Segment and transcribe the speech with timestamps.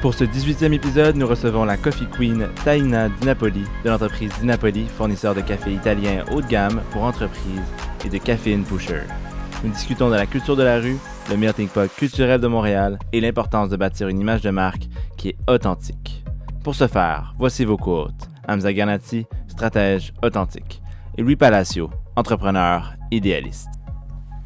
[0.00, 4.46] Pour ce 18e épisode, nous recevons la Coffee Queen Taina Di Napoli de l'entreprise Di
[4.46, 7.60] Napoli, fournisseur de café italien haut de gamme pour entreprises
[8.06, 9.02] et de caféine pusher.
[9.64, 10.98] Nous discutons de la culture de la rue,
[11.28, 15.30] le melting pot culturel de Montréal et l'importance de bâtir une image de marque qui
[15.30, 16.24] est authentique.
[16.62, 18.28] Pour ce faire, voici vos quotes.
[18.46, 20.80] Hamza Ganati, stratège authentique,
[21.16, 23.68] et Louis Palacio, entrepreneur idéaliste.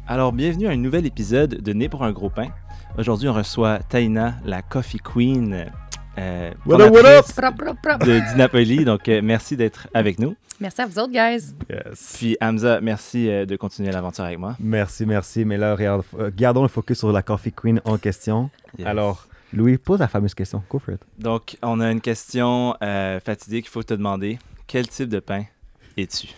[0.07, 2.47] Alors, bienvenue à un nouvel épisode de Né pour un gros pain.
[2.97, 5.65] Aujourd'hui, on reçoit Taina, la Coffee Queen,
[6.19, 8.05] euh, What up, what up?
[8.05, 8.85] de Di Napoli.
[8.85, 10.35] Donc, euh, merci d'être avec nous.
[10.59, 11.55] Merci à vous autres, guys.
[11.69, 12.13] Yes.
[12.15, 14.55] Puis, Hamza, merci euh, de continuer l'aventure avec moi.
[14.59, 15.43] Merci, merci.
[15.43, 16.03] Mais là, regarde,
[16.37, 18.51] gardons le focus sur la Coffee Queen en question.
[18.77, 18.87] Yes.
[18.87, 20.63] Alors, Louis, pose la fameuse question.
[20.69, 21.01] Go for it.
[21.17, 23.65] Donc, on a une question euh, fatidique.
[23.65, 25.45] Il faut te demander quel type de pain
[25.97, 26.27] es-tu?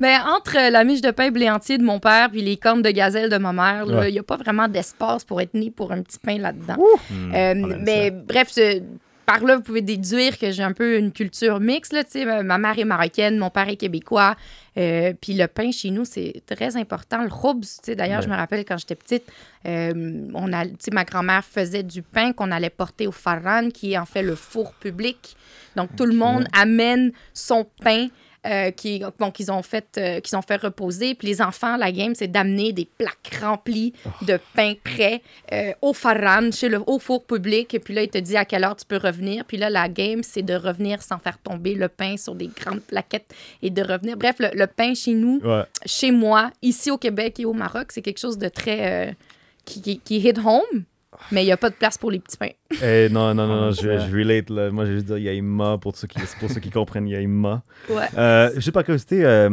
[0.00, 2.90] Ben, entre la miche de pain blé entier de mon père puis les cornes de
[2.90, 4.12] gazelle de ma mère, il Ouais.
[4.12, 6.76] n'y a pas vraiment d'espace pour être né pour un petit pain là-dedans.
[7.10, 8.82] Hmm, Euh, mais bref, ce-
[9.24, 11.92] par là, vous pouvez déduire que j'ai un peu une culture mixte.
[11.92, 14.34] Là, ma mère est marocaine, mon père est québécois.
[14.76, 17.22] Euh, puis le pain chez nous, c'est très important.
[17.22, 18.24] Le roubs, d'ailleurs, Ouais.
[18.26, 19.24] je me rappelle quand j'étais petite,
[19.66, 23.98] euh, on a, ma grand-mère faisait du pain qu'on allait porter au faran, qui est
[23.98, 25.36] en fait le four public.
[25.76, 28.08] Donc tout le monde amène son pain.
[28.46, 31.14] Euh, qui, donc, ils ont fait, euh, qu'ils ont fait reposer.
[31.14, 35.22] Puis les enfants, la game, c'est d'amener des plaques remplies de pain prêt
[35.52, 37.72] euh, au Farran, chez le, au four public.
[37.74, 39.44] Et puis là, il te dit à quelle heure tu peux revenir.
[39.44, 42.80] Puis là, la game, c'est de revenir sans faire tomber le pain sur des grandes
[42.82, 44.16] plaquettes et de revenir.
[44.16, 45.62] Bref, le, le pain chez nous, Ouais.
[45.86, 49.16] chez moi, ici au Québec et au Maroc, c'est quelque chose de très.
[49.64, 50.84] qui, qui, qui hit home,
[51.30, 52.50] mais il n'y a pas de place pour les petits pains.
[52.82, 54.50] Eh, non, non, non, non, je, je relate.
[54.50, 54.70] Là.
[54.70, 57.62] Moi, je vais juste dire Yaïma pour ceux qui, pour ceux qui comprennent Yaïma.
[57.88, 58.06] Ouais.
[58.16, 59.48] Euh, juste par curiosité, euh,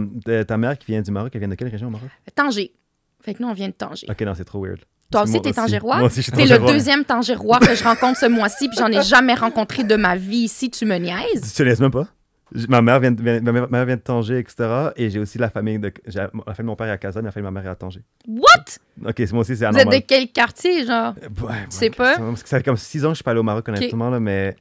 [0.48, 2.10] ta- mère qui vient du Maroc, elle vient de quelle région au Maroc?
[2.36, 2.72] Tanger.
[3.22, 4.08] Fait que nous, on vient de Tanger.
[4.10, 4.80] Ok, non, c'est trop weird.
[5.12, 5.98] Toi aussi, t'es tangérois?
[5.98, 8.88] Moi aussi, je suis T'es le deuxième tangérois que je rencontre ce mois-ci, puis j'en
[8.92, 10.70] ai jamais rencontré de ma vie ici.
[10.70, 11.42] Tu me niaises?
[11.42, 12.08] Tu te laisses même pas?
[12.68, 14.90] Ma mère, vient de, ma mère vient de Tanger, etc.
[14.96, 17.28] Et j'ai aussi la famille de, la famille de mon père est à Casa, mais
[17.28, 18.02] la famille de ma mère est à Tanger.
[18.28, 19.08] What?
[19.08, 20.00] Ok, c'est- moi aussi, c'est Vous êtes anormal.
[20.00, 21.14] de quel quartier, genre?
[21.22, 22.18] Ouais, bonne sais pas?
[22.18, 24.10] Parce que ça fait comme six ans que je suis pas allé au Maroc, honnêtement,
[24.10, 24.56] là, mais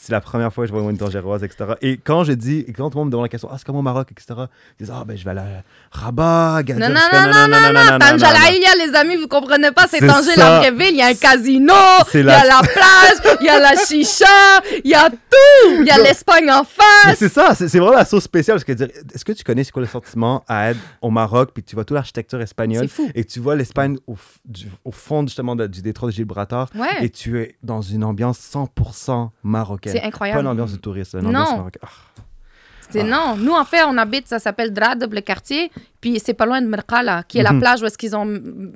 [0.00, 1.72] c'est la première fois que je vois une tangéroise, etc.
[1.82, 3.64] Et quand je dis, et quand tout le monde me demande la question, ah, c'est
[3.66, 4.26] comment au Maroc, etc.,
[4.78, 6.88] ils disent, ah, ben, je vais aller à Rabat, Gadir.
[6.88, 10.36] Non, non, fais, non, non, non, non, Tanjalaïa, les amis, vous comprenez pas, c'est Tanger,
[10.36, 10.90] la vraie ville.
[10.92, 11.74] Il y a un casino,
[12.14, 14.26] il y a la plage, il y a la chicha,
[14.84, 15.16] il y a tout.
[15.80, 16.04] Il y a Non.
[16.04, 17.16] l'Espagne en face.
[17.18, 18.56] c'est ça, c'est vraiment la sauce spéciale.
[18.56, 21.50] Parce que dire, est-ce que tu connais c'est quoi le sentiment à être au Maroc,
[21.52, 23.10] puis tu vois toute l'architecture espagnole, fou.
[23.14, 24.16] et tu vois l'Espagne au,
[24.84, 27.04] au fond justement du détroit de Gibraltar, Ouais.
[27.04, 29.87] et tu es dans une ambiance 100% marocaine.
[29.92, 30.40] C'est Pas incroyable.
[30.40, 31.28] une ambiance de touriste, une Non.
[31.40, 31.82] ambiance marocaine.
[31.84, 32.22] Ah.
[32.90, 33.36] C'est non.
[33.36, 35.70] Nous, en fait, on habite, ça s'appelle Drad, le quartier.
[36.00, 37.60] Puis c'est pas loin de Merkala, qui est la Mhm.
[37.60, 38.26] plage où est-ce qu'ils ont.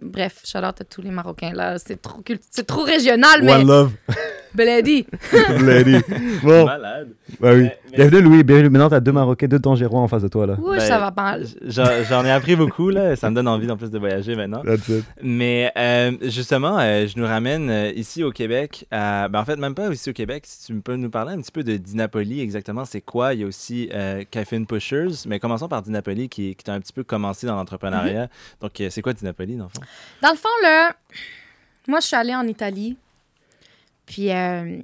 [0.02, 1.78] Bref, shout out à tous les Marocains, là.
[1.78, 3.52] C'est trop, cult- c'est trop régional, mais.
[3.54, 3.92] One love,
[4.54, 5.06] Bledi.
[5.62, 5.96] lady.
[6.42, 7.08] Bon, Malade.
[7.40, 7.62] bah oui.
[7.62, 8.68] Mais- Bienvenue Louis, bienvenue.
[8.70, 10.56] Maintenant, t'as deux Marocains, deux Tangérois en face de toi, là.
[10.60, 11.46] Ouh, Ben, ça va mal.
[11.66, 13.16] J'en ai appris beaucoup, là.
[13.16, 14.62] Ça me donne envie en plus de voyager maintenant.
[14.62, 15.04] That's it.
[15.22, 18.86] Mais euh, justement, euh, je nous ramène euh, ici au Québec.
[18.90, 20.44] à- ben, en fait, même pas ici au Québec.
[20.46, 23.32] Si tu peux nous parler un petit peu de Dinapoli, exactement, c'est quoi?
[23.34, 25.26] Il y a aussi euh, Caffeine Pushers.
[25.26, 28.28] Mais commençons par Dinapoli, qui, qui t'a un petit peu commencé dans l'entrepreneuriat.
[28.60, 29.82] Donc, euh, c'est quoi Dinapoli, dans le fond?
[30.22, 30.96] Dans le fond, là,
[31.86, 32.96] moi, je suis allée en Italie.
[34.06, 34.78] Puis, euh,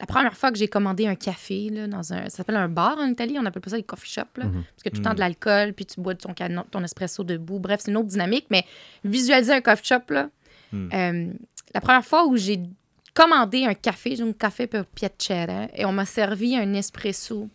[0.00, 2.24] la première fois que j'ai commandé un café, là, dans un.
[2.24, 4.44] Ça s'appelle un bar en Italie, on appelle pas ça des coffee shops, là.
[4.44, 4.64] Mhm.
[4.74, 5.14] Parce que tout le temps Mhm.
[5.16, 7.58] de l'alcool, puis tu bois ton, canon- ton espresso debout.
[7.58, 8.46] Bref, c'est une autre dynamique.
[8.50, 8.64] Mais
[9.04, 10.28] visualiser un coffee shop, là.
[10.72, 10.90] Mhm.
[10.92, 11.32] euh,
[11.74, 12.60] la première fois où j'ai
[13.14, 17.48] commandé un café, j'ai un café per piacere, et on m'a servi un espresso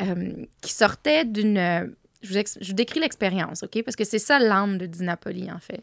[0.00, 1.94] euh, qui sortait d'une.
[2.22, 3.82] Je vous, ex- je vous décris l'expérience, OK?
[3.84, 5.82] Parce que c'est ça l'âme de Dinapoli, en fait.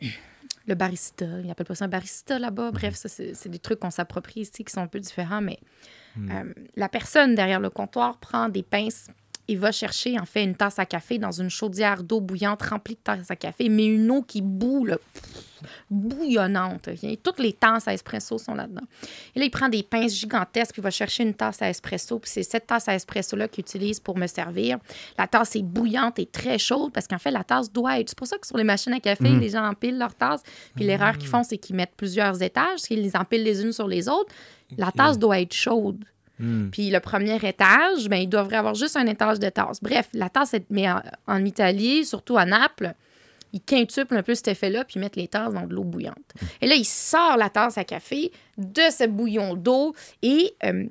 [0.66, 2.70] Le barista, ils appellent pas ça un barista là-bas.
[2.70, 5.58] Bref, ça, c'est des trucs qu'on s'approprie ici qui sont un peu différents, mais
[6.16, 6.30] Mhm.
[6.32, 9.06] euh, la personne derrière le comptoir prend des pinces
[9.50, 12.94] il va chercher en fait une tasse à café dans une chaudière d'eau bouillante remplie
[12.94, 14.96] de tasses à café, mais une eau qui boue, là,
[15.90, 16.88] bouillonnante.
[17.22, 18.86] Toutes les tasses à espresso sont là-dedans.
[19.34, 22.18] Et là, il prend des pinces gigantesques, puis il va chercher une tasse à espresso,
[22.20, 24.78] puis c'est cette tasse à espresso-là qu'il utilise pour me servir.
[25.18, 28.10] La tasse est bouillante et très chaude, parce qu'en fait, la tasse doit être...
[28.10, 30.42] C'est pour ça que sur les machines à café, les gens empilent leur tasse,
[30.76, 33.88] puis l'erreur qu'ils font, c'est qu'ils mettent plusieurs étages, qu'ils les empilent les unes sur
[33.88, 34.32] les autres.
[34.78, 36.04] La tasse doit être chaude.
[36.40, 36.70] Hmm.
[36.70, 39.80] Puis le premier étage, ben, il devrait avoir juste un étage de tasse.
[39.82, 40.86] Bref, la tasse, est- mais
[41.26, 42.94] en, Italie, surtout à Naples,
[43.52, 46.16] ils quintuplent un peu cet effet-là, puis ils mettent les tasses dans de l'eau bouillante.
[46.60, 50.86] Et là, il sort la tasse à café de ce bouillon d'eau et euh,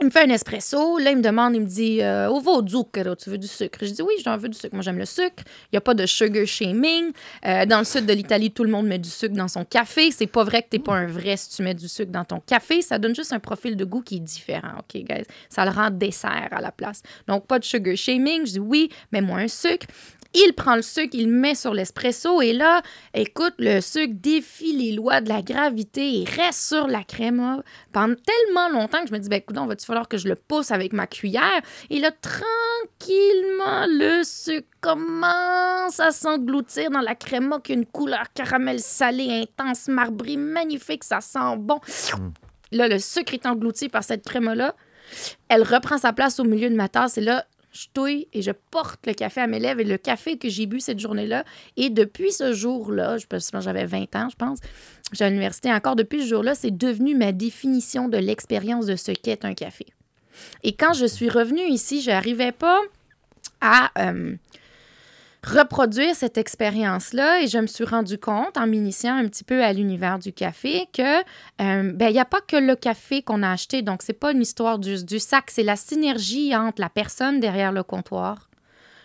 [0.00, 0.98] il me fait un espresso.
[0.98, 2.28] Là, il me demande, il me dit euh,
[2.66, 3.78] zucchero, tu veux du sucre?
[3.82, 4.74] Je dis Oui, j'en veux du sucre.
[4.74, 5.44] Moi, j'aime le sucre.
[5.66, 7.12] Il n'y a pas de sugar shaming.
[7.46, 10.10] Euh, dans le sud de l'Italie, tout le monde met du sucre dans son café.
[10.10, 12.40] C'est pas vrai que t'es pas un vrai si tu mets du sucre dans ton
[12.40, 12.82] café.
[12.82, 14.78] Ça donne juste un profil de goût qui est différent.
[14.78, 15.24] OK, guys?
[15.48, 17.02] Ça le rend dessert à la place.
[17.28, 18.46] Donc, pas de sugar shaming.
[18.46, 19.86] Je dis Oui, mets-moi un sucre.
[20.34, 22.82] Il prend le sucre, il le met sur l'espresso et là,
[23.14, 28.14] écoute, le sucre défie les lois de la gravité et reste sur la crème pendant
[28.14, 30.92] tellement longtemps que je me dis, ben écoute, va-tu falloir que je le pousse avec
[30.92, 31.60] ma cuillère?
[31.88, 38.32] Et là, tranquillement, le sucre commence à s'engloutir dans la créma qui a une couleur
[38.34, 41.80] caramel salé intense, marbrée, magnifique, ça sent bon.
[42.72, 44.74] Là, le sucre est englouti par cette crème-là.
[45.48, 48.52] Elle reprend sa place au milieu de ma tasse et là, je touille et je
[48.70, 51.44] porte le café à mes lèvres et le café que j'ai bu cette journée-là.
[51.76, 53.26] Et depuis ce jour-là, je
[53.60, 54.58] j'avais 20 ans, je pense,
[55.12, 59.12] j'étais à l'université encore, depuis ce jour-là, c'est devenu ma définition de l'expérience de ce
[59.12, 59.86] qu'est un café.
[60.62, 62.80] Et quand je suis revenue ici, je n'arrivais pas
[63.60, 64.36] à euh,
[65.44, 69.72] reproduire cette expérience-là et je me suis rendu compte en m'initiant un petit peu à
[69.72, 73.50] l'univers du café que euh, ben, il n'y a pas que le café qu'on a
[73.50, 73.82] acheté.
[73.82, 77.72] Donc, c'est pas une histoire du, du sac, c'est la synergie entre la personne derrière
[77.72, 78.48] le comptoir,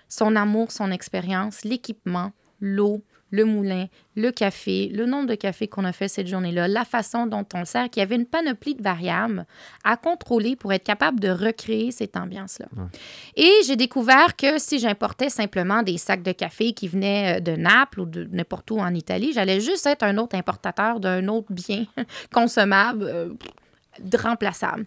[0.08, 2.32] son amour, son expérience, l'équipement,
[2.62, 6.86] l'eau, le moulin, le café, le nombre de cafés qu'on a fait cette journée-là, la
[6.86, 9.46] façon dont on le sert, qu'il y avait une panoplie de variables
[9.84, 12.68] à contrôler pour être capable de recréer cette ambiance-là.
[13.36, 17.56] Et j'ai découvert que si j'importais simplement des sacs de café qui venaient euh, de
[17.56, 21.52] Naples ou de n'importe où en Italie, j'allais juste être un autre importateur d'un autre
[21.52, 21.86] bien
[22.34, 23.04] consommable.
[23.04, 23.30] euh,
[24.18, 24.86] remplaçable.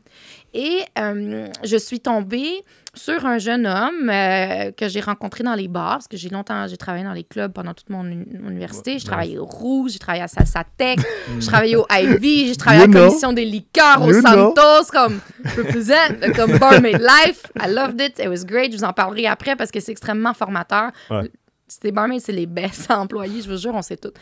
[0.54, 2.62] Et euh, je suis tombée
[2.94, 6.66] sur un jeune homme euh, que j'ai rencontré dans les bars, parce que j'ai longtemps,
[6.68, 8.98] j'ai travaillé dans les clubs pendant toute mon, uni- mon université.
[8.98, 10.98] J'ai travaillé au Rouge, j'ai travaillé à Salsa Tech,
[11.40, 13.06] j'ai travaillé au Ivy, j'ai travaillé à la know.
[13.06, 14.20] commission des liqueurs au You.
[14.20, 15.20] Santos, comme
[15.56, 17.42] represent, comme Barmaid Life.
[17.58, 18.72] I loved it, it was great.
[18.72, 20.90] Je vous en parlerai après parce que c'est extrêmement formateur.
[21.10, 21.30] Ouais.
[21.66, 24.12] C'était barmaids, c'est les best employés, je vous jure, on sait tout.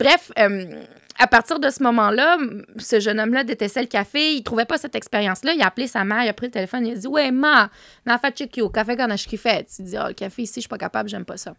[0.00, 0.64] Bref, euh,
[1.18, 2.38] à partir de ce moment-là,
[2.76, 4.34] ce jeune homme-là détestait le café.
[4.34, 5.52] Il trouvait pas cette expérience-là.
[5.52, 7.70] Il a appelé sa mère, il a pris le téléphone, il a dit Ouais, ma,
[8.04, 8.34] na fait
[8.72, 9.66] café qu'on a fait.
[9.78, 11.54] Il dit Ah, le café ici, je suis pas capable, j'aime pas ça.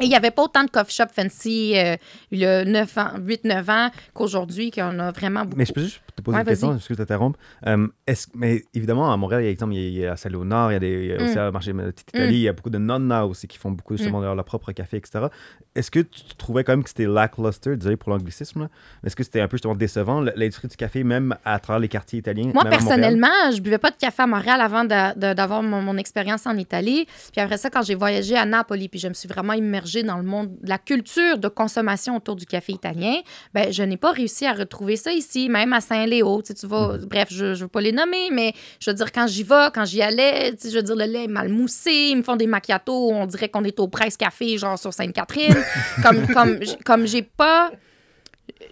[0.00, 1.96] Et il n'y avait pas autant de coffee shop fancy euh,
[2.30, 5.56] il y a 9 ans, 8-9 ans qu'aujourd'hui, qu'on a vraiment beaucoup.
[5.56, 7.38] Mais je peux juste te poser Ouais, une question, excuse de t'interrompre.
[7.66, 7.86] Euh,
[8.34, 10.70] mais évidemment, à Montréal, il y a, exemple, il y a, la Salle au Nord,
[10.70, 11.38] il y a, des, a aussi Mm.
[11.38, 13.96] à marché de Petite Italie, il y a beaucoup de nonna aussi qui font beaucoup
[13.96, 15.26] justement leur, leur propre café, etc.
[15.74, 18.68] Est-ce que tu trouvais quand même que c'était lackluster, désolé pour l'anglicisme,
[19.04, 22.18] est-ce que c'était un peu justement décevant, l'industrie du café, même à travers les quartiers
[22.18, 22.50] italiens?
[22.54, 26.56] Moi, personnellement, je buvais pas de café à Montréal avant d'avoir mon, mon expérience en
[26.56, 27.06] Italie.
[27.32, 30.16] Puis après ça, quand j'ai voyagé à Napoli, puis je me suis vraiment immergée dans
[30.16, 33.14] le monde de la culture de consommation autour du café italien,
[33.54, 36.42] ben, je n'ai pas réussi à retrouver ça ici, même à Saint-Léo.
[36.42, 37.04] Tu, sais, tu vas, Mhm.
[37.06, 39.84] bref, je ne veux pas les nommer, mais je veux dire, quand j'y vais, quand
[39.84, 42.36] j'y allais, tu sais, je veux dire, le lait est mal moussé, ils me font
[42.36, 45.54] des macchiatos, on dirait qu'on est au Presse Café, genre sur Sainte-Catherine.
[46.02, 47.70] comme comme, comme j'ai pas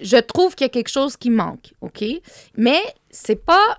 [0.00, 2.04] je trouve qu'il y a quelque chose qui manque, OK?
[2.56, 3.78] Mais c'est pas.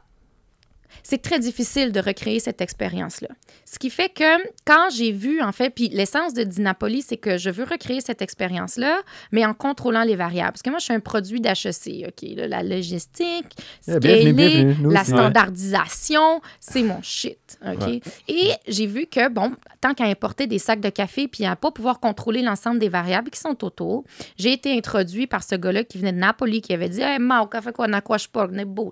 [1.09, 3.29] C'est très difficile de recréer cette expérience-là.
[3.63, 7.37] Ce qui fait que quand j'ai vu, en fait, puis l'essence de Dinapoli, c'est que
[7.37, 8.99] je veux recréer cette expérience-là,
[9.31, 10.51] mais en contrôlant les variables.
[10.51, 12.29] Parce que moi, je suis un produit d'HEC, OK?
[12.35, 13.45] là, la logistique,
[13.87, 15.11] bienvenue, scaler, bienvenue, nous la aussi.
[15.11, 17.87] standardisation, c'est mon shit, OK?
[17.87, 18.01] Ouais.
[18.27, 21.71] Et j'ai vu que, bon, tant qu'à importer des sacs de café puis à pas
[21.71, 24.03] pouvoir contrôler l'ensemble des variables qui sont autour,
[24.37, 27.43] j'ai été introduit par ce gars-là qui venait de Napoli, qui avait dit Hey, ma,
[27.43, 28.91] au café quoi, n'accroche pas, n'est beau.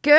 [0.00, 0.10] Que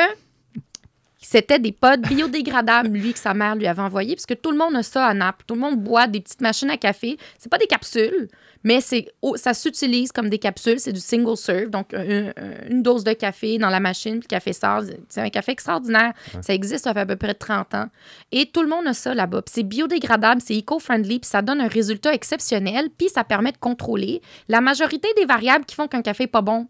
[1.28, 4.56] c'était des pods biodégradables, lui, que sa mère lui avait envoyé, parce que tout le
[4.58, 5.44] monde a ça à Naples.
[5.46, 7.16] Tout le monde boit des petites machines à café.
[7.38, 8.28] C'est pas des capsules,
[8.62, 10.78] mais c'est oh, ça s'utilise comme des capsules.
[10.78, 14.28] C'est du single serve, donc un- un- une dose de café dans la machine, puis
[14.30, 14.82] le café sort.
[15.08, 16.12] C'est un café extraordinaire.
[16.42, 17.86] Ça existe, ça fait à peu près 30 ans.
[18.30, 19.42] Et tout le monde a ça là-bas.
[19.46, 24.22] C'est biodégradable, c'est eco-friendly, puis ça donne un résultat exceptionnel, puis ça permet de contrôler
[24.48, 26.68] la majorité des variables qui font qu'un café n'est pas bon.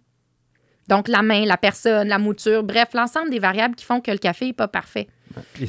[0.88, 4.18] Donc, la main, la personne, la mouture, bref, l'ensemble des variables qui font que le
[4.18, 5.08] café n'est pas parfait.
[5.60, 5.64] Et,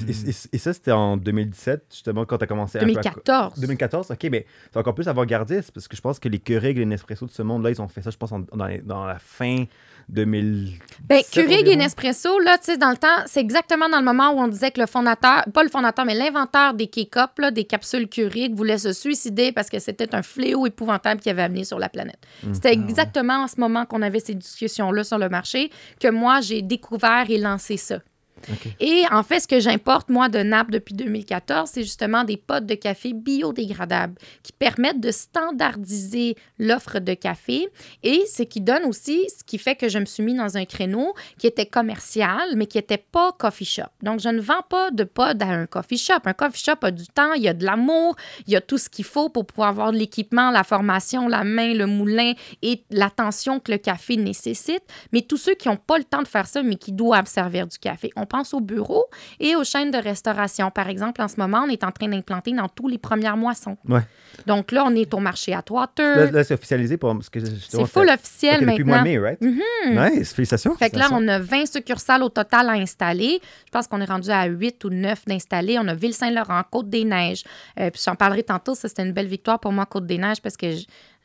[0.54, 3.60] et- ça, c'était en 2017, justement, quand tu as commencé un peu à- 2014.
[3.60, 6.80] 2014, ok, mais c'est encore plus avant-gardiste parce que je pense que les Keurig et
[6.80, 9.06] les Nespresso de ce monde-là, ils ont fait ça, je pense, en- dans, les- dans
[9.06, 9.66] la fin
[10.10, 10.80] 2000.
[11.10, 11.76] Ben, Keurig et.
[11.76, 14.72] Nespresso, là, tu sais, dans le temps, c'est exactement dans le moment où on disait
[14.72, 18.78] que le fondateur, pas le fondateur, mais l'inventeur des K-Cup, là, des capsules Keurig, voulait
[18.78, 22.20] se suicider parce que c'était un fléau épouvantable qu'il avait amené sur la planète.
[22.44, 22.54] Mmh.
[22.54, 26.40] C'était Ah exactement en ce moment qu'on avait ces discussions-là sur le marché que moi,
[26.42, 28.00] j'ai découvert et lancé ça.
[28.80, 32.66] Et en fait, ce que j'importe, moi, de Naples depuis 2014, c'est justement des potes
[32.66, 37.70] de café biodégradables qui permettent de standardiser l'offre de café
[38.04, 40.66] et ce qui donne aussi, ce qui fait que je me suis mis dans un
[40.66, 43.84] créneau qui était commercial, mais qui n'était pas coffee shop.
[44.02, 46.20] Donc, je ne vends pas de pod à un coffee shop.
[46.26, 48.16] Un coffee shop a du temps, il y a de l'amour,
[48.46, 51.44] il y a tout ce qu'il faut pour pouvoir avoir de l'équipement, la formation, la
[51.44, 54.84] main, le moulin et l'attention que le café nécessite.
[55.12, 57.68] Mais tous ceux qui n'ont pas le temps de faire ça, mais qui doivent servir
[57.68, 59.06] du café, on pense aux bureaux
[59.40, 60.70] et aux chaînes de restauration.
[60.70, 63.78] Par exemple, en ce moment, on est en train d'implanter dans tous les premières moissons.
[63.90, 64.02] Ouais.
[64.46, 66.32] Donc là, on est au marché à Là, Atwater.
[66.32, 67.12] là, c'est officialisé pour.
[67.14, 69.04] parce que C'est full officiel ok, depuis mois maintenant.
[69.04, 69.42] Mai, right?
[70.16, 70.76] Nice, félicitations.
[70.76, 73.40] Fait que là, on a 20 succursales au total à installer.
[73.66, 75.78] Je pense qu'on est rendu à 8 ou 9 d'installer.
[75.80, 77.44] On a Ville-Saint-Laurent, Côte-des-Neiges.
[77.80, 78.76] Euh, puis j'en parlerai tantôt.
[78.76, 80.68] Ça, c'était une belle victoire pour moi, Côte-des-Neiges, parce que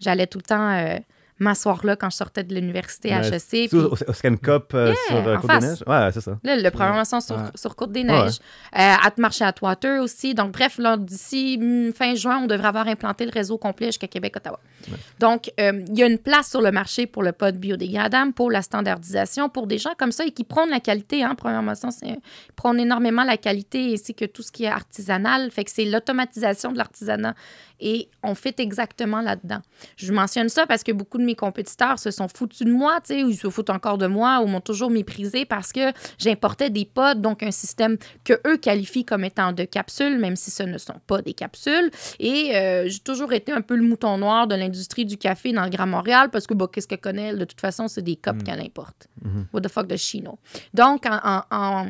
[0.00, 0.96] j'allais tout le temps euh,
[1.42, 3.20] m'asseoir là quand je sortais de l'université à.
[3.20, 3.40] HEC.
[3.40, 5.64] C'est puis- au- au Scan Cup euh, Yeah, sur euh, en Côte des face.
[5.64, 5.84] Neiges.
[5.86, 6.38] Ouais, c'est ça.
[6.42, 7.42] Là, le premier moisson sur, Ouais.
[7.54, 8.38] sur Côte-des-Neiges.
[8.38, 10.34] Euh, à marché à Atwater aussi.
[10.34, 14.06] Donc, bref, là, d'ici hum, fin juin, on devrait avoir implanté le réseau complet jusqu'à
[14.08, 14.60] Québec-Ottawa.
[15.18, 18.50] Donc, euh, il y a une place sur le marché pour le pod biodégradable, pour
[18.50, 21.22] la standardisation, pour des gens comme ça et qui prônent la qualité.
[21.22, 24.68] Hein, première moisson, c'est- ils prônent énormément la qualité ainsi que tout ce qui est
[24.68, 25.50] artisanal.
[25.50, 27.34] Fait que c'est l'automatisation de l'artisanat.
[27.84, 29.60] Et on fait exactement là-dedans.
[29.96, 33.14] Je mentionne ça parce que beaucoup de mes compétiteurs se sont foutus de moi, tu
[33.14, 36.70] sais, ou ils se foutent encore de moi, ou m'ont toujours méprisé parce que j'importais
[36.70, 40.62] des pods, donc un système que eux qualifient comme étant de capsules, même si ce
[40.62, 41.90] ne sont pas des capsules.
[42.20, 45.64] Et euh, j'ai toujours été un peu le mouton noir de l'industrie du café dans
[45.64, 47.34] le Grand Montréal parce que, bah, qu'est-ce qu'elle connaît?
[47.34, 49.08] De toute façon, c'est des cups qu'elle importe.
[49.52, 50.38] What the fuck de Chino?
[50.72, 51.86] Donc, en- en- en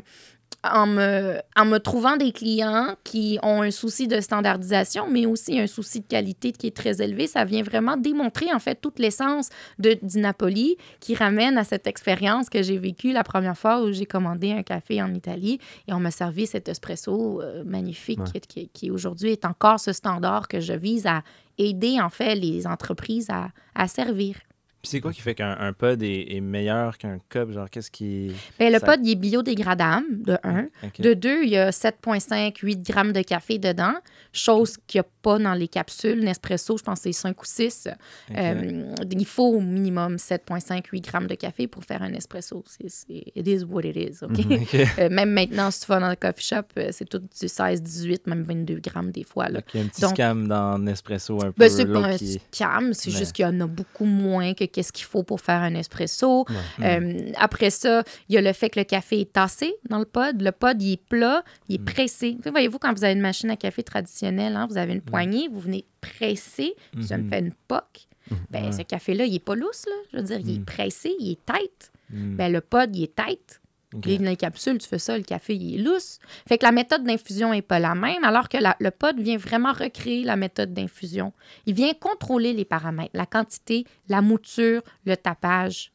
[0.65, 5.59] en me, en me trouvant des clients qui ont un souci de standardisation, mais aussi
[5.59, 8.99] un souci de qualité qui est très élevé, ça vient vraiment démontrer en fait toute
[8.99, 13.93] l'essence de d'Inapoli qui ramène à cette expérience que j'ai vécue la première fois où
[13.93, 18.41] j'ai commandé un café en Italie et on m'a servi cet espresso euh, magnifique Ouais.
[18.41, 21.23] qui, qui aujourd'hui est encore ce standard que je vise à
[21.59, 24.37] aider en fait les entreprises à, à servir.
[24.83, 27.53] Puis c'est quoi qui fait qu'un un pod est, est meilleur qu'un cup?
[27.53, 28.33] Genre, qu'est-ce qui.
[28.59, 30.65] Ben, le Ça- pod, il est biodégradable, de un.
[30.83, 31.01] Ok.
[31.01, 33.95] De deux, il y a 7,5, 8 grammes de café dedans,
[34.33, 36.19] chose qu'il n'y a pas dans les capsules.
[36.25, 37.89] Nespresso, je pense que c'est 5 ou 6.
[38.31, 38.37] Ok.
[38.37, 42.65] Euh, il faut au minimum 7,5, 8 grammes de café pour faire un espresso.
[42.67, 44.31] C'est, c'est- it is what it is, OK?
[44.63, 44.75] Ok.
[44.99, 47.83] Euh, même maintenant, si tu vas dans le coffee shop, euh, c'est tout du 16,
[47.83, 49.49] 18, même 22 grammes des fois.
[49.49, 49.61] Là.
[49.61, 51.55] Donc, il y a un petit Donc- scam dans Nespresso un peu.
[51.59, 54.55] Ben, c'est pas un qui- scam, c'est Mais- juste qu'il y en a beaucoup moins
[54.55, 56.45] que qu'est-ce qu'il faut pour faire un espresso.
[56.81, 60.05] Euh, après ça, il y a le fait que le café est tassé dans le
[60.05, 60.41] pod.
[60.41, 61.85] Le pod, il est plat, il est Mm.
[61.85, 62.37] pressé.
[62.43, 65.03] Sais, Voyez-vous, quand vous avez une machine à café traditionnelle, hein, vous avez une Mm.
[65.03, 67.31] poignée, vous venez presser, ça me Mhm.
[67.31, 68.07] fait une poque.
[68.51, 68.73] Ben, Ouais.
[68.73, 69.95] ce café-là, il est pas lousse, là.
[70.13, 70.65] Je veux dire, il est Mm.
[70.65, 71.91] pressé, il est tight.
[72.11, 73.61] Ben, le pod, il est tight.
[73.95, 74.01] Ok.
[74.03, 76.19] Puis Dans les capsules, tu fais ça, le café, il est lousse.
[76.47, 79.73] Fait que la méthode d'infusion n'est pas la même, alors que le pod vient vraiment
[79.73, 81.33] recréer la méthode d'infusion.
[81.67, 85.93] Il vient contrôler les paramètres, la quantité, la mouture, le tapage.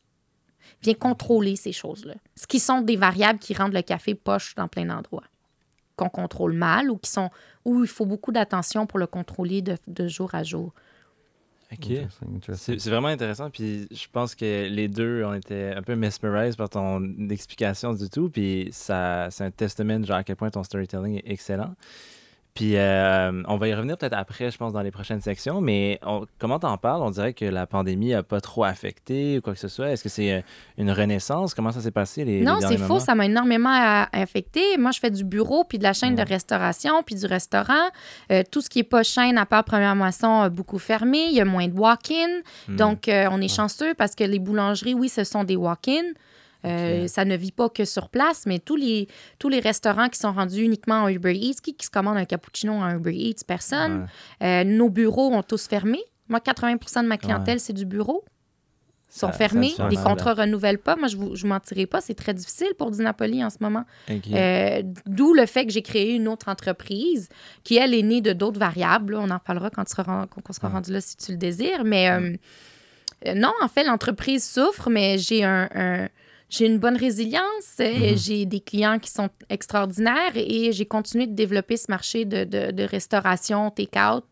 [0.81, 2.13] Il vient contrôler ces choses-là.
[2.35, 5.23] Ce qui sont des variables qui rendent le café poche dans plein d'endroits.
[5.95, 7.31] Qu'on contrôle mal ou qui sont
[7.65, 10.73] où il faut beaucoup d'attention pour le contrôler de jour à jour.
[11.71, 11.91] Ok.
[11.91, 12.39] Interesting.
[12.53, 13.49] C'est c'est vraiment intéressant.
[13.49, 18.09] Puis je pense que les deux, on était un peu mesmerized par ton explication du
[18.09, 18.29] tout.
[18.29, 21.75] Puis ça, c'est un testament genre à quel point ton storytelling est excellent.
[22.57, 25.61] Puis euh, on va y revenir peut-être après, je pense, dans les prochaines sections.
[25.61, 27.03] Mais on- comment t'en parles?
[27.03, 29.89] On dirait que la pandémie a pas trop affecté ou quoi que ce soit.
[29.91, 30.41] Est-ce que c'est euh,
[30.79, 31.53] une renaissance?
[31.53, 32.97] Comment ça s'est passé les, Non, c'est faux.
[32.99, 34.75] Ça m'a énormément a- affecté.
[34.79, 36.23] Moi, je fais du bureau, puis de la chaîne Ouais.
[36.25, 37.73] de restauration, puis du restaurant.
[38.31, 41.25] Euh, tout ce qui n'est pas chaîne, à part première moisson, a beaucoup fermé.
[41.29, 42.41] Il y a moins de walk-in.
[42.67, 42.75] Hmm.
[42.75, 46.01] Donc, euh, on est chanceux parce que les boulangeries, oui, ce sont des walk-in.
[46.65, 47.07] Euh.
[47.07, 49.07] Ça ne vit pas que sur place, mais tous les,
[49.39, 52.25] tous les restaurants qui sont rendus uniquement en Uber Eats, qui, qui se commande un
[52.25, 54.07] cappuccino en Uber Eats, personne.
[54.41, 54.47] Ouais.
[54.47, 55.99] Euh, nos bureaux ont tous fermé.
[56.29, 58.23] Moi, 80% de ma clientèle, c'est du bureau
[59.09, 60.97] sont Ça- ça fermés, les contrats renouvellent pas.
[60.97, 63.85] Moi, je je vous mentirai pas, c'est très difficile pour Dinapoli en ce moment.
[64.09, 67.29] Euh, D'où le fait que j'ai créé une autre entreprise
[67.63, 69.13] qui, elle, est née de d'autres variables.
[69.13, 69.21] là.
[69.21, 70.73] On en reparlera quand, tu seras quand on sera Ouais.
[70.73, 71.85] rendu là si tu le désires.
[71.85, 72.09] Mais
[73.33, 76.07] non, en fait, l'entreprise souffre, mais j'ai un, un-
[76.49, 81.33] j'ai une bonne résilience, euh, j'ai des clients qui sont extraordinaires et j'ai continué de
[81.33, 84.25] développer ce marché de, de, de restauration take-out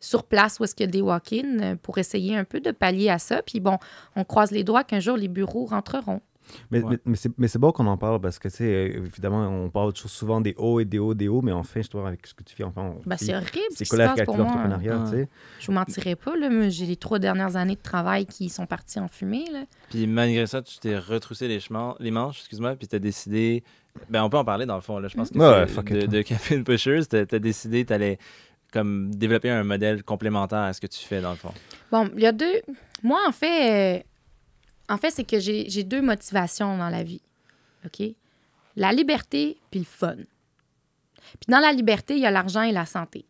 [0.00, 2.70] sur place où est-ce qu'il y a des walk-in euh, pour essayer un peu de
[2.70, 3.42] pallier à ça.
[3.42, 3.78] Puis bon,
[4.16, 6.20] on croise les doigts qu'un jour les bureaux rentreront.
[6.70, 6.90] Mais, Ouais.
[6.90, 9.46] mais, mais c'est- mais c'est bon qu'on en parle parce que, tu sais, euh, évidemment,
[9.48, 12.06] on parle toujours souvent des hauts et des hauts, des hauts, mais enfin, je trouve
[12.06, 14.46] avec ce que tu fais, enfin, Ben, c'est horrible ce c'est avec pour moi.
[14.46, 15.28] l'entrepreneuriat, tu sais.
[15.60, 18.66] Je vous mentirai pas, là, mais j'ai les trois dernières années de travail qui sont
[18.66, 19.44] parties en fumée.
[19.52, 19.64] Là.
[19.90, 23.62] Puis malgré ça, tu t'es retroussé les, chemins, les manches, excuse-moi, puis t'as décidé.
[24.08, 25.08] Ben, on peut en parler dans le fond, là.
[25.08, 26.10] Je pense que Ouais, de, it.
[26.10, 28.18] de Caffeine Pushers, t'as as décidé que t'allais
[28.72, 31.52] comme développer un modèle complémentaire à ce que tu fais dans le fond.
[31.90, 32.60] Bon, il y a deux.
[33.02, 34.02] Moi, en fait, euh,
[34.88, 37.22] en fait, c'est que j'ai deux motivations dans la vie.
[37.84, 38.06] OK?
[38.76, 40.16] La liberté puis le fun.
[40.16, 43.26] Puis dans la liberté, il y a l'argent et la santé.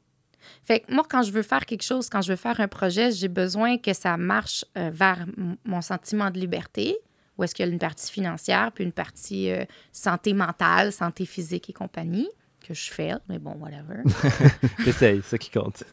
[0.63, 3.11] Fait que moi, quand je veux faire quelque chose, quand je veux faire un projet,
[3.11, 5.27] j'ai besoin que ça marche euh, vers
[5.65, 6.97] mon sentiment de liberté,
[7.37, 11.27] où est-ce qu'il y a une partie financière, puis une partie euh, santé mentale, santé
[11.27, 12.29] physique et compagnie,
[12.67, 14.03] que je fais, mais bon, whatever.
[14.85, 15.85] T'essayes, c'est ça qui compte.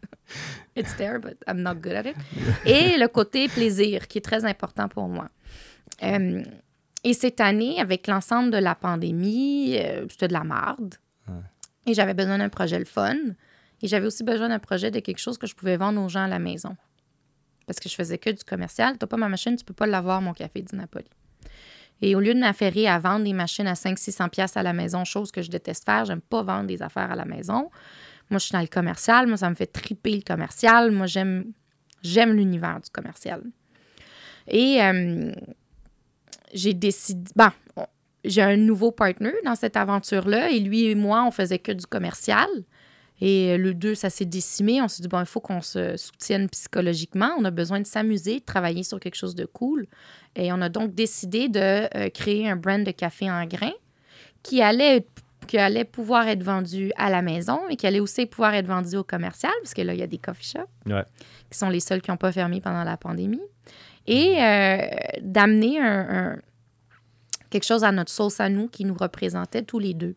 [0.75, 2.15] It's there, but I'm not good at it.
[2.65, 5.29] Et le côté plaisir, qui est très important pour moi.
[6.03, 6.43] Euh,
[7.03, 10.95] et cette année, avec l'ensemble de la pandémie, euh, c'était de la marde.
[11.87, 13.15] Et j'avais besoin d'un projet le fun.
[13.81, 16.23] Et j'avais aussi besoin d'un projet de quelque chose que je pouvais vendre aux gens
[16.23, 16.75] à la maison.
[17.67, 18.97] Parce que je faisais que du commercial.
[18.97, 21.05] T'as pas ma machine, tu peux pas l'avoir, mon café du Napoli.
[22.01, 25.05] Et au lieu de m'affairer à vendre des machines à 500-600 pièces à la maison,
[25.05, 27.69] chose que je déteste faire, j'aime pas vendre des affaires à la maison.
[28.29, 29.27] Moi, je suis dans le commercial.
[29.27, 30.91] Moi, ça me fait triper le commercial.
[30.91, 31.53] Moi, j'aime,
[32.01, 33.43] j'aime l'univers du commercial.
[34.47, 35.31] Et euh,
[36.55, 37.29] j'ai décidé.
[37.35, 37.85] Bon, on-
[38.23, 40.49] j'ai un nouveau partner dans cette aventure-là.
[40.49, 42.47] Et lui et moi, on faisait que du commercial.
[43.21, 44.81] Et euh, le deux, ça s'est décimé.
[44.81, 47.29] On s'est dit, bon, il faut qu'on se soutienne psychologiquement.
[47.37, 49.85] On a besoin de s'amuser, de travailler sur quelque chose de cool.
[50.35, 51.59] Et on a donc décidé de
[51.95, 53.71] euh, créer un brand de café en grains
[54.43, 55.05] qui allait,
[55.47, 58.97] qui allait pouvoir être vendu à la maison et qui allait aussi pouvoir être vendu
[58.97, 61.03] au commercial, parce que là, il y a des coffee shops Ouais.
[61.49, 63.41] qui sont les seuls qui n'ont pas fermé pendant la pandémie.
[64.07, 64.77] Et euh,
[65.21, 66.35] d'amener un, un-
[67.49, 70.15] quelque chose à notre sauce à nous qui nous représentait tous les deux.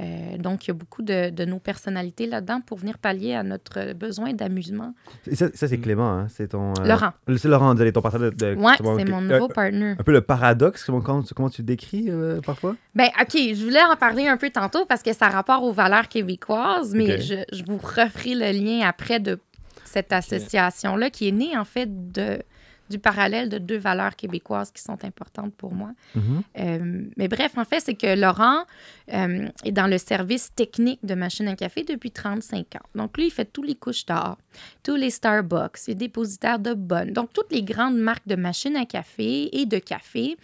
[0.00, 3.42] Euh, donc, il y a beaucoup de, de nos personnalités là-dedans pour venir pallier à
[3.42, 4.94] notre besoin d'amusement.
[5.30, 6.26] Et ça, ça, c'est Clément, hein?
[6.28, 6.72] C'est ton.
[6.80, 7.12] euh, Laurent.
[7.36, 8.36] C'est Laurent, ton partenaire de.
[8.36, 9.94] de- Ouais, c'est mon euh, nouveau partner.
[9.98, 12.74] Un peu le paradoxe, comment, comment tu- le décris euh, parfois?
[12.94, 15.72] Ben, OK, je voulais en parler un peu tantôt parce que ça a rapport aux
[15.72, 19.38] valeurs québécoises, mais je, je vous referai le lien après de
[19.84, 22.42] cette association-là qui est née, en fait, de,
[22.90, 25.90] du parallèle de deux valeurs québécoises qui sont importantes pour moi.
[26.14, 26.42] Mhm.
[26.58, 28.64] Euh, mais bref, en fait, c'est que Laurent
[29.12, 32.86] euh, est dans le service technique de machine à café depuis 35 ans.
[32.94, 34.38] Donc, lui, il fait tous les couches d'or,
[34.82, 37.12] tous les Starbucks, il est dépositaire de bonnes.
[37.12, 40.36] Donc, toutes les grandes marques de machines à café et de café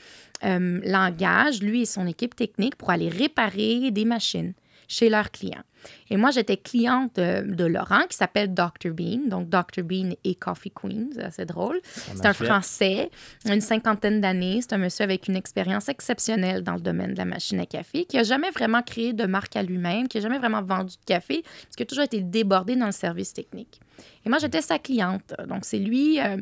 [0.44, 4.52] euh, l'engagent, lui et son équipe technique, pour aller réparer des machines
[4.88, 5.62] chez leurs clients.
[6.10, 8.90] Et moi, j'étais cliente de, de Laurent, qui s'appelle Dr.
[8.90, 9.28] Bean.
[9.28, 9.82] Donc, Dr.
[9.84, 11.78] Bean et Coffee Queen, c'est assez drôle.
[11.84, 12.32] C'est un.
[12.46, 13.10] Français,
[13.44, 14.60] une cinquantaine d'années.
[14.60, 18.06] C'est un monsieur avec une expérience exceptionnelle dans le domaine de la machine à café,
[18.06, 21.04] qui a jamais vraiment créé de marque à lui-même, qui a jamais vraiment vendu de
[21.06, 23.80] café, parce qu'il a toujours été débordé dans le service technique.
[24.24, 25.34] Et moi, j'étais sa cliente.
[25.48, 26.38] Donc, c'est lui euh,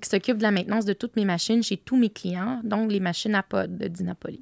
[0.00, 3.00] qui s'occupe de la maintenance de toutes mes machines chez tous mes clients, donc les
[3.00, 4.40] machines à pod de Dinapoli.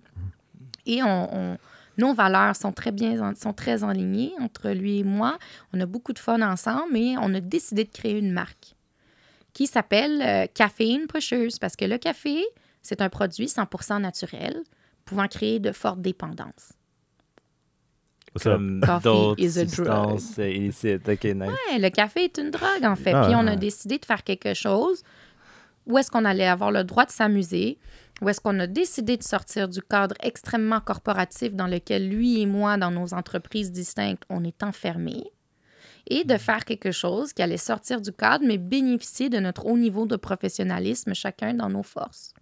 [0.86, 1.58] Et on, on-
[2.00, 5.38] nos valeurs sont très bien, en- sont très enlignées entre lui et moi.
[5.72, 8.74] On a beaucoup de fun ensemble et on a décidé de créer une marque
[9.52, 12.42] qui s'appelle euh, Caffeine Pushers parce que le café,
[12.82, 14.62] c'est un produit 100% naturel
[15.04, 16.72] pouvant créer de fortes dépendances.
[18.44, 21.08] Comme d'autres substances euh, illicites.
[21.08, 21.48] Nice.
[21.72, 23.12] Ouais, le café est une drogue, en fait.
[23.12, 25.02] Ah, Puis on a décidé de faire quelque chose
[25.86, 27.78] où est-ce qu'on allait avoir le droit de s'amuser,
[28.20, 32.46] où est-ce qu'on a décidé de sortir du cadre extrêmement corporatif dans lequel lui et
[32.46, 35.32] moi, dans nos entreprises distinctes, on est enfermés,
[36.08, 39.76] et de faire quelque chose qui allait sortir du cadre, mais bénéficier de notre haut
[39.76, 42.34] niveau de professionnalisme, chacun dans nos forces.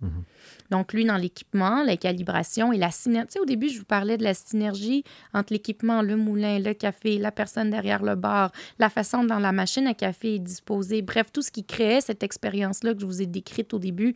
[0.71, 3.29] Donc, lui, dans l'équipement, la calibration et la synergie.
[3.29, 6.73] Tu sais, au début, je vous parlais de la synergie entre l'équipement, le moulin, le
[6.73, 11.03] café, la personne derrière le bar, la façon dont la machine à café est disposée.
[11.03, 14.15] Bref, tout ce qui créait cette expérience-là que je vous ai décrite au début.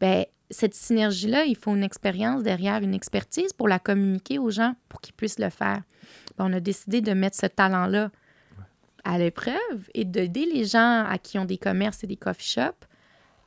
[0.00, 4.74] Ben, cette synergie-là, il faut une expérience derrière, une expertise pour la communiquer aux gens
[4.88, 5.82] pour qu'ils puissent le faire.
[6.36, 8.10] Ben, on a décidé de mettre ce talent-là
[9.04, 12.86] à l'épreuve et d'aider les gens à qui ont des commerces et des coffee shops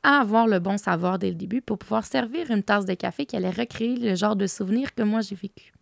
[0.02, 3.24] à avoir le bon savoir dès le début pour pouvoir servir une tasse de café
[3.24, 5.72] qui allait recréer le genre de souvenir que moi j'ai vécu.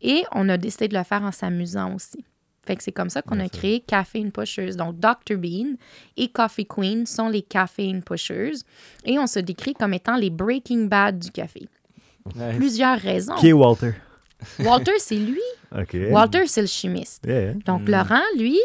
[0.00, 2.24] Et on a décidé de le faire en s'amusant aussi.
[2.64, 4.74] Fait que c'est comme ça qu'on a créé Caffeine Pushers.
[4.76, 5.36] Donc, Dr.
[5.36, 5.74] Bean
[6.16, 8.52] et Coffee Queen sont les Caffeine Pushers.
[9.04, 11.68] Et on se décrit comme étant les Breaking Bad du café.
[12.56, 13.34] Plusieurs raisons.
[13.34, 13.92] Qui est Walter?
[14.60, 15.40] Walter, c'est lui.
[16.10, 17.24] Walter, c'est le chimiste.
[17.26, 17.54] Yeah.
[17.66, 17.90] Donc, Mm.
[17.90, 18.60] Laurent, lui,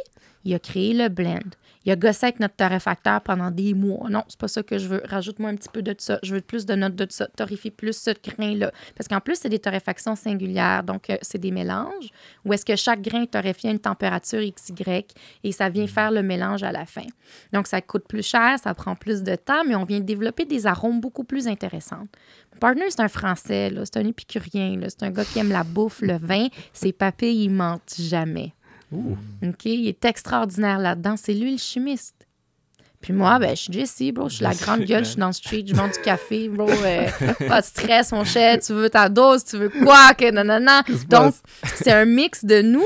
[0.45, 1.39] il a créé le blend.
[1.88, 4.10] Il a gossé avec notre torréfacteur pendant des mois.
[4.10, 5.02] Non, c'est pas ça que je veux.
[5.06, 6.19] Rajoute-moi un petit peu de ça.
[6.21, 7.28] Je veux plus de notes de ça.
[7.28, 8.73] Torréfie plus ce grain-là.
[8.93, 10.84] Parce qu'en plus, c'est des torréfactions singulières.
[10.84, 12.10] Donc, euh, c'est des mélanges
[12.43, 15.06] où est-ce que chaque grain est torréfié à une température XY
[15.45, 17.06] et ça vient faire le mélange à la fin.
[17.54, 20.67] Donc, ça coûte plus cher, ça prend plus de temps, mais on vient développer des
[20.67, 22.06] arômes beaucoup plus intéressants.
[22.52, 26.02] Mon partner, c'est un Français, c'est un épicurien, c'est un gars qui aime la bouffe,
[26.02, 26.47] le vin.
[26.73, 28.52] Ses papilles, ils mentent jamais.
[28.91, 29.65] OK?
[29.65, 31.15] Il est extraordinaire là-dedans.
[31.17, 32.15] C'est lui le chimiste.
[33.02, 34.28] Puis moi, ben, je suis Jessie, bro.
[34.28, 36.67] Je suis la grande gueule, je suis dans le street, je vends du café, bro.
[36.69, 37.08] euh,
[37.47, 38.60] pas de stress, mon cher.
[38.60, 40.82] Tu veux ta dose, tu veux quoi, que nanana.
[41.08, 41.36] Donc,
[41.76, 42.84] c'est un mix de nous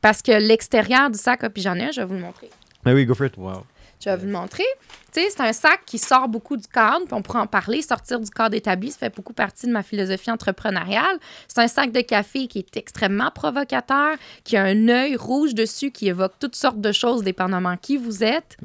[0.00, 2.48] parce que l'extérieur du sac, ah, puis j'en ai un, je vais vous le montrer.
[2.84, 3.36] Mais oui, go for it.
[3.36, 3.64] Wow.
[4.02, 4.64] Je vais vous le montrer.
[5.12, 7.82] C'est un sac qui sort beaucoup du cadre, puis on pourra en parler.
[7.82, 11.18] Sortir du cadre établi, ça fait beaucoup partie de ma philosophie entrepreneuriale.
[11.48, 15.90] C'est un sac de café qui est extrêmement provocateur, qui a un œil rouge dessus,
[15.90, 18.56] qui évoque toutes sortes de choses, dépendamment qui vous êtes.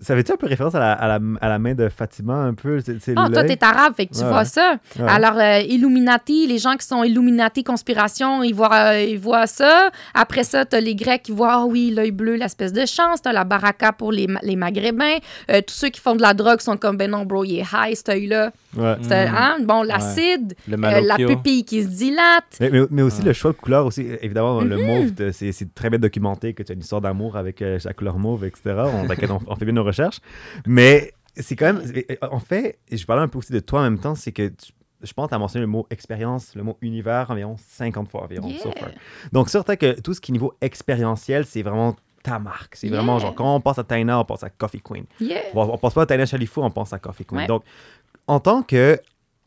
[0.00, 2.54] Ça avait-tu un peu référence à la, à la, à la main de Fatima, un
[2.54, 2.80] peu?
[2.80, 4.76] C'est, c'est Ah, toi, t'es arabe, fait que tu Ouais, vois ça.
[4.98, 5.04] Ouais.
[5.08, 9.90] Alors, euh, Illuminati, les gens qui sont Illuminati conspiration, ils voient, euh, ils voient ça.
[10.14, 13.22] Après ça, t'as les Grecs qui voient, ah oui, l'œil bleu, l'espèce de chance.
[13.22, 15.16] T'as la baraka pour les, les Maghrébins.
[15.50, 17.64] Euh, tous ceux qui font de la drogue sont comme, ben non, bro, il est
[17.72, 18.50] high, cet œil-là.
[18.76, 18.96] Ouais.
[19.00, 19.56] C'est, hein?
[19.62, 22.44] Bon, l'acide, euh, la pupille qui se dilate.
[22.60, 24.06] Mais, mais, mais aussi le choix de couleur aussi.
[24.20, 24.84] Évidemment, le Mhm.
[24.86, 27.92] mauve, c'est, c'est très bien documenté que tu as une histoire d'amour avec euh, la
[27.94, 28.74] couleur mauve, etc.
[28.92, 29.06] On,
[29.46, 30.20] on fait bien nos recherches.
[30.66, 31.82] Mais c'est quand même...
[32.30, 34.72] En fait, je parlais un peu aussi de toi en même temps, c'est que tu-
[35.02, 38.24] je pense que tu as mentionné le mot expérience, le mot univers environ 50 fois
[38.24, 38.48] environ.
[38.50, 38.78] so Yeah.
[38.80, 38.88] far.
[39.32, 42.74] Donc, certain que tout ce qui est niveau expérientiel, c'est vraiment ta marque.
[42.76, 45.04] C'est vraiment genre, quand on pense à Taina, on pense à Coffee Queen.
[45.20, 45.42] Yeah.
[45.54, 47.40] On, on pense pas à Taina Chalifou, on pense à Coffee Queen.
[47.42, 47.46] Ouais.
[47.46, 47.62] Donc,
[48.26, 48.98] en tant que,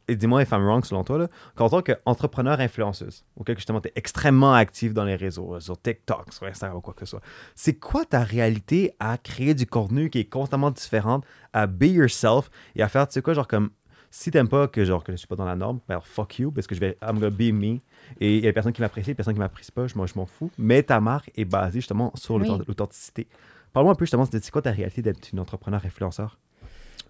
[0.09, 3.89] et dis-moi if I'm wrong selon toi, là, qu'en tant qu'entrepreneur influenceuse, auquel justement tu
[3.89, 7.05] es extrêmement actif dans les réseaux, euh, sur TikTok, sur Instagram ou quoi que ce
[7.05, 7.21] soit,
[7.55, 12.49] c'est quoi ta réalité à créer du contenu qui est constamment différente, à be yourself
[12.75, 13.69] et à faire, tu sais quoi, genre comme,
[14.11, 16.51] si t'aimes pas que genre que je suis pas dans la norme, ben fuck you,
[16.51, 17.77] parce que je vais, I'm gonna be me.
[18.19, 20.25] Et il y a personne qui m'apprécie, personne qui m'apprécie pas, je m'en je m'en
[20.25, 20.49] fous.
[20.57, 22.47] Mais ta marque est basée justement sur Oui.
[22.67, 23.27] l'authenticité.
[23.71, 26.39] Parle-moi un peu justement de c'est quoi ta réalité d'être une entrepreneur influenceur?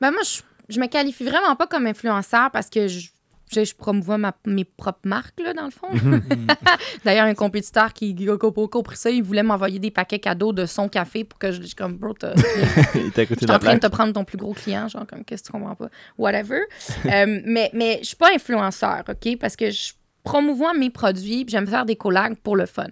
[0.01, 3.09] Ben moi, je, je me qualifie vraiment pas comme influenceur parce que je,
[3.51, 5.87] je, je promouvois ma- mes propres marques, là, dans le fond.
[7.05, 10.65] D'ailleurs, un compétiteur qui a co- compris ça, il voulait m'envoyer des paquets cadeaux de
[10.65, 12.33] son café pour que je dise comme, bro, t'as-
[12.95, 15.23] Il t'a Je suis en train de te prendre ton plus gros client, genre, comme,
[15.25, 15.89] qu'est-ce que tu comprends pas?
[16.17, 16.59] Whatever.
[17.05, 19.37] Euh, mais, mais je suis pas influenceur, OK?
[19.39, 22.87] Parce que je promouvois mes produits, puis j'aime faire des collabs pour le fun.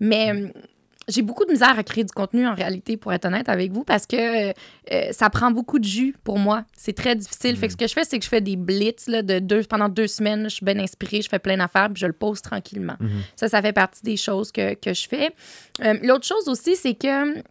[0.00, 0.48] Mais euh,
[1.08, 3.82] j'ai beaucoup de misère à créer du contenu, en réalité, pour être honnête avec vous,
[3.84, 4.52] parce que euh,
[4.92, 6.64] euh, ça prend beaucoup de jus pour moi.
[6.76, 7.56] C'est très difficile.
[7.56, 9.62] Fait que ce que je fais, c'est que je fais des blitz là, de deux,
[9.64, 10.44] pendant deux semaines.
[10.44, 12.96] Je suis bien inspirée, je fais plein d'affaires, puis je le pose tranquillement.
[13.36, 15.30] Ça, ça fait partie des choses que, que je fais.
[15.82, 17.42] Euh, L'autre chose aussi, c'est que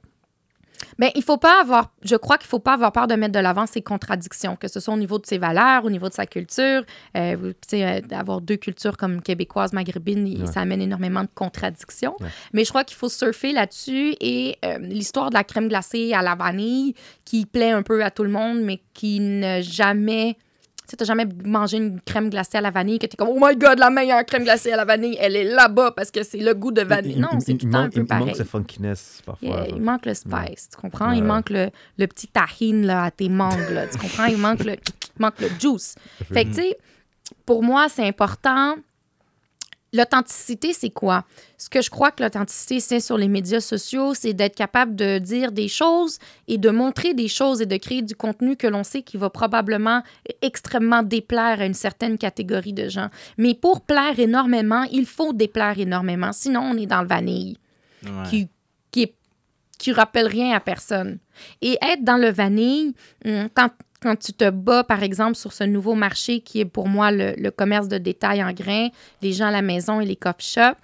[0.99, 3.39] ben, il faut pas avoir, je crois qu'il faut pas avoir peur de mettre de
[3.39, 6.25] l'avant ses contradictions, que ce soit au niveau de ses valeurs, au niveau de sa
[6.25, 6.83] culture.
[7.15, 10.47] Euh, vous- tu sais, euh, d'avoir deux cultures comme québécoise, maghrébine, Ouais.
[10.47, 12.15] ça amène énormément de contradictions.
[12.19, 12.27] Ouais.
[12.53, 16.21] Mais je crois qu'il faut surfer là-dessus et euh, l'histoire de la crème glacée à
[16.21, 16.93] la vanille
[17.25, 20.37] qui plaît un peu à tout le monde, mais qui n'a jamais.
[20.87, 23.37] Tu sais, t'as jamais mangé une crème glacée à la vanille que t'es comme, oh
[23.41, 26.37] my god, la meilleure crème glacée à la vanille, elle est là-bas parce que c'est
[26.37, 27.15] le goût de vanille.
[27.15, 28.25] Il- non, il- c'est il tout le temps un peu Il pareil.
[28.27, 29.47] manque ce funkiness parfois.
[29.49, 31.09] Yeah, il manque le spice, tu comprends?
[31.09, 34.25] Ouais, il manque le, le petit tahine là, à tes mangues, là, tu comprends?
[34.27, 34.71] Il manque le,
[35.17, 35.95] il manque le juice.
[36.33, 36.77] Fait que, tu sais,
[37.45, 38.75] pour moi, c'est important.
[39.93, 41.23] L'authenticité, c'est quoi?
[41.57, 45.17] Ce que je crois que l'authenticité, c'est sur les médias sociaux, c'est d'être capable de
[45.17, 48.83] dire des choses et de montrer des choses et de créer du contenu que l'on
[48.83, 50.03] sait qui va probablement
[50.41, 53.07] extrêmement déplaire à une certaine catégorie de gens.
[53.37, 56.33] Mais pour plaire énormément, il faut déplaire énormément.
[56.33, 57.57] Sinon, on est dans le vanille
[58.03, 58.29] Ouais.
[58.29, 58.47] qui,
[58.91, 59.15] qui, est-
[59.79, 61.17] qui rappelle rien à personne.
[61.61, 62.93] Et être dans le vanille,
[63.25, 63.69] hum, quand,
[64.01, 67.33] quand tu te bats, par exemple, sur ce nouveau marché qui est pour moi le,
[67.37, 68.89] le commerce de détail en grains,
[69.21, 70.77] les gens à la maison et les coffee shops,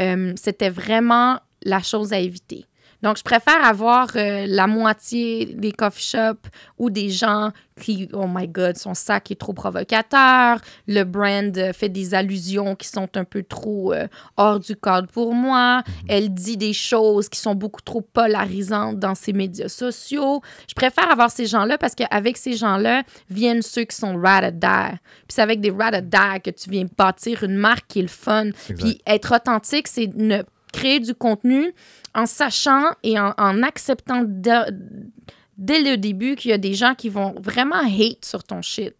[0.00, 2.66] euh, c'était vraiment la chose à éviter.
[3.02, 8.26] Donc, je préfère avoir euh, la moitié des coffee shops ou des gens qui, oh
[8.26, 13.08] my God, son sac est trop provocateur, le brand euh, fait des allusions qui sont
[13.16, 17.54] un peu trop euh, hors du cadre pour moi, elle dit des choses qui sont
[17.54, 20.42] beaucoup trop polarisantes dans ses médias sociaux.
[20.68, 24.60] Je préfère avoir ces gens-là parce qu'avec ces gens-là viennent ceux qui sont die.
[24.60, 28.50] Puis c'est avec des die que tu viens bâtir une marque qui est le fun.
[28.76, 31.72] Puis être authentique, c'est ne créer du contenu
[32.18, 35.10] en sachant et en, en acceptant de-
[35.56, 38.94] dès le début qu'il y a des gens qui vont vraiment hate sur ton shit.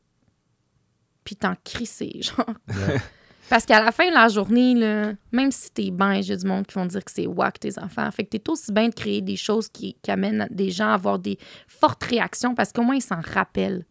[1.24, 2.46] puis t'en crisser, genre.
[3.50, 6.36] Parce qu'à la fin de la journée, là, même si t'es bien, il y a
[6.36, 8.10] du monde qui vont dire que c'est wack tes enfants.
[8.10, 10.94] Fait que t'es aussi bien de créer des choses qui, qui amènent des gens à
[10.94, 13.84] avoir des fortes réactions parce qu'au moins ils s'en rappellent.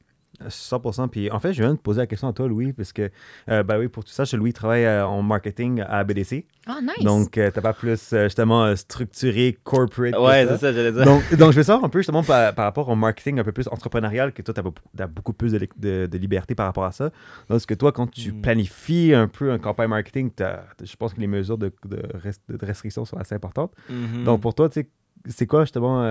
[0.47, 1.07] 100%.
[1.09, 3.09] Puis en fait, je viens de poser la question à toi, Louis, parce que,
[3.49, 6.45] euh, ben oui, pour tout ça, Louis travaille euh, en marketing à BDC.
[6.67, 7.03] Ah, nice.
[7.03, 10.15] Donc, euh, t'as pas plus, euh, justement, structuré, corporate.
[10.17, 11.05] Ouais, c'est ça, j'allais dire.
[11.05, 13.51] Donc, donc, je veux savoir un peu, justement, par, par rapport au marketing un peu
[13.51, 16.91] plus entrepreneurial, que toi, tu as, beaucoup plus de, de- de liberté par rapport à
[16.91, 17.05] ça.
[17.49, 18.41] Donc, est-ce que toi, quand tu Mm.
[18.41, 22.41] planifies un peu un campagne marketing, t'as- je pense que les mesures de, de, rest-
[22.49, 23.71] de restriction sont assez importantes.
[23.89, 24.23] Mhm.
[24.23, 24.89] Donc, pour toi, tu sais,
[25.27, 26.03] c'est quoi, justement,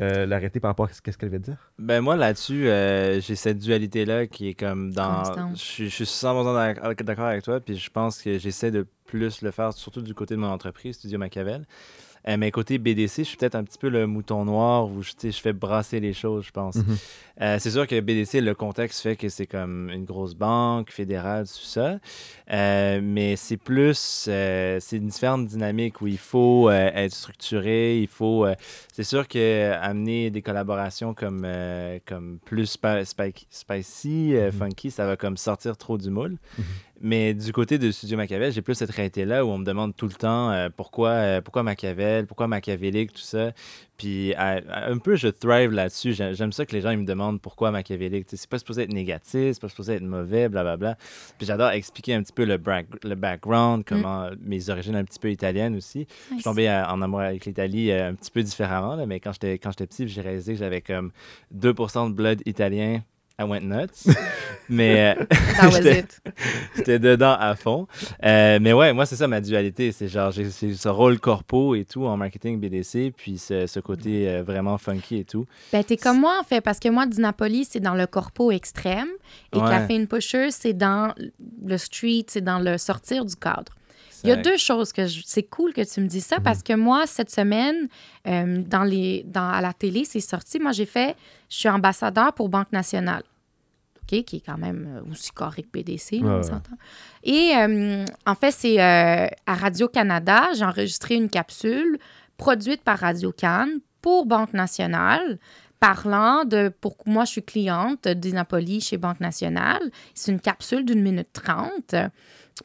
[0.00, 1.72] euh, l'arrêté par rapport à ce qu'est-ce qu'elle veut dire?
[1.78, 5.24] Ben moi là-dessus, euh, j'ai cette dualité-là qui est comme dans...
[5.54, 8.86] Je suis- je suis 100% d'ac- d'accord avec toi, puis je pense que j'essaie de
[9.06, 11.66] plus le faire, surtout du côté de mon entreprise, Studio Machiavel.
[12.26, 15.12] Euh, mais côté BDC, je suis peut-être un petit peu le mouton noir où je,
[15.22, 16.76] je fais brasser les choses, je pense.
[16.76, 16.96] Mhm.
[17.40, 21.46] Euh, c'est sûr que BDC, le contexte fait que c'est comme une grosse banque fédérale,
[21.46, 21.98] tout ça.
[22.50, 28.46] Euh, mais c'est plus, c'est une différente dynamique où il faut être structuré, il faut.
[28.92, 31.46] c'est sûr que amener des collaborations comme,
[32.06, 32.76] comme plus
[33.52, 34.52] spicy, Mhm.
[34.52, 36.36] funky, ça va comme sortir trop du moule.
[36.58, 36.64] Mhm.
[37.00, 40.06] Mais du côté de Studio Machiavel, j'ai plus cette réalité-là où on me demande tout
[40.06, 43.52] le temps euh, pourquoi, euh, pourquoi Machiavel, pourquoi machiavélique, tout ça.
[43.96, 46.12] Puis à- à- un peu, je thrive là-dessus.
[46.12, 48.26] J'ai- J'aime ça que les gens ils me demandent pourquoi machiavélique.
[48.28, 50.96] C'est pas supposé être négatif, c'est pas supposé être mauvais, blablabla.
[51.38, 52.58] Puis j'adore expliquer un petit peu le,
[53.04, 56.06] le background, comment mes origines un petit peu italiennes aussi.
[56.30, 59.20] Je suis tombé euh, en amour avec l'Italie euh, un petit peu différemment, là, mais
[59.20, 61.12] quand j'étais petit, j'ai réalisé que j'avais comme
[61.54, 63.02] 2% de blood italien.
[63.40, 64.12] I went nuts.
[64.68, 65.24] mais euh,
[65.60, 66.20] That was j'étais- it.
[66.76, 67.86] J'étais dedans à fond.
[68.24, 69.92] Euh, mais ouais, moi, c'est ça ma dualité.
[69.92, 74.28] C'est genre, j'ai ce rôle corpo et tout en marketing BDC, puis ce, ce côté
[74.28, 75.46] euh, vraiment funky et tout.
[75.72, 78.50] Ben, t'es comme moi, en fait, parce que moi, du Napoli, c'est dans le corpo
[78.50, 79.08] extrême.
[79.54, 79.68] Et Ouais.
[79.68, 81.14] Café Pusher, c'est dans
[81.64, 83.72] le street, c'est dans le sortir du cadre.
[84.24, 86.62] Il y a deux choses que je- c'est cool que tu me dises ça parce
[86.62, 87.88] que moi, cette semaine,
[88.26, 90.58] euh, dans les, dans, à la télé, c'est sorti.
[90.58, 91.16] Moi, j'ai fait,
[91.48, 93.22] je suis ambassadeur pour Banque Nationale.
[94.06, 96.76] Qui est quand même euh, aussi correct PDC, là, Ouais, on s'entend.
[97.24, 101.98] Et euh, en fait, c'est euh, à Radio-Canada, j'ai enregistré une capsule
[102.38, 103.66] produite par Radio-Can
[104.00, 105.38] pour Banque Nationale
[105.80, 109.90] parlant de pour moi je suis cliente du Napoli chez Banque Nationale.
[110.14, 111.94] C'est une capsule d'une minute trente.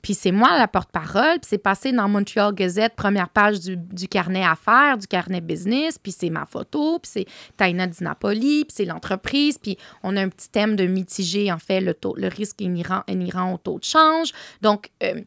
[0.01, 4.07] Puis c'est moi la porte-parole, puis c'est passé dans Montreal Gazette, première page du, du
[4.07, 7.25] carnet affaires, du carnet business, puis c'est ma photo, puis c'est
[7.57, 11.59] Taina Di Napoli, puis c'est l'entreprise, puis on a un petit thème de mitiger, en
[11.59, 14.31] fait, le, taux, le risque inhérent, inhérent au taux de change.
[14.61, 15.21] Donc, euh,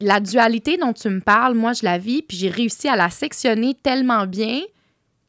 [0.00, 3.10] la dualité dont tu me parles, moi, je la vis, puis j'ai réussi à la
[3.10, 4.62] sectionner tellement bien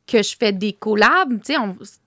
[0.09, 1.53] que je fais des collabs, tu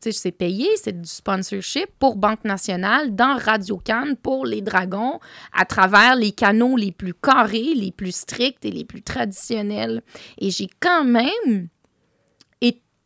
[0.01, 5.21] sais, c'est payé, c'est du sponsorship pour Banque Nationale, dans Radio Cannes, pour les Dragons,
[5.53, 10.03] à travers les canaux les plus carrés, les plus stricts et les plus traditionnels.
[10.39, 11.69] Et j'ai quand même,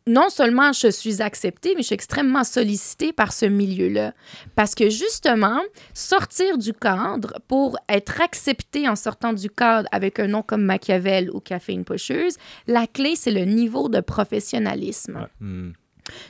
[0.07, 4.13] non seulement je suis acceptée, mais je suis extrêmement sollicitée par ce milieu-là.
[4.55, 5.61] Parce que justement,
[5.93, 11.29] sortir du cadre pour être accepté en sortant du cadre avec un nom comme Machiavel
[11.31, 15.27] ou Caféine Pusheuse, la clé, c'est le niveau de professionnalisme.
[15.39, 15.71] Hmm.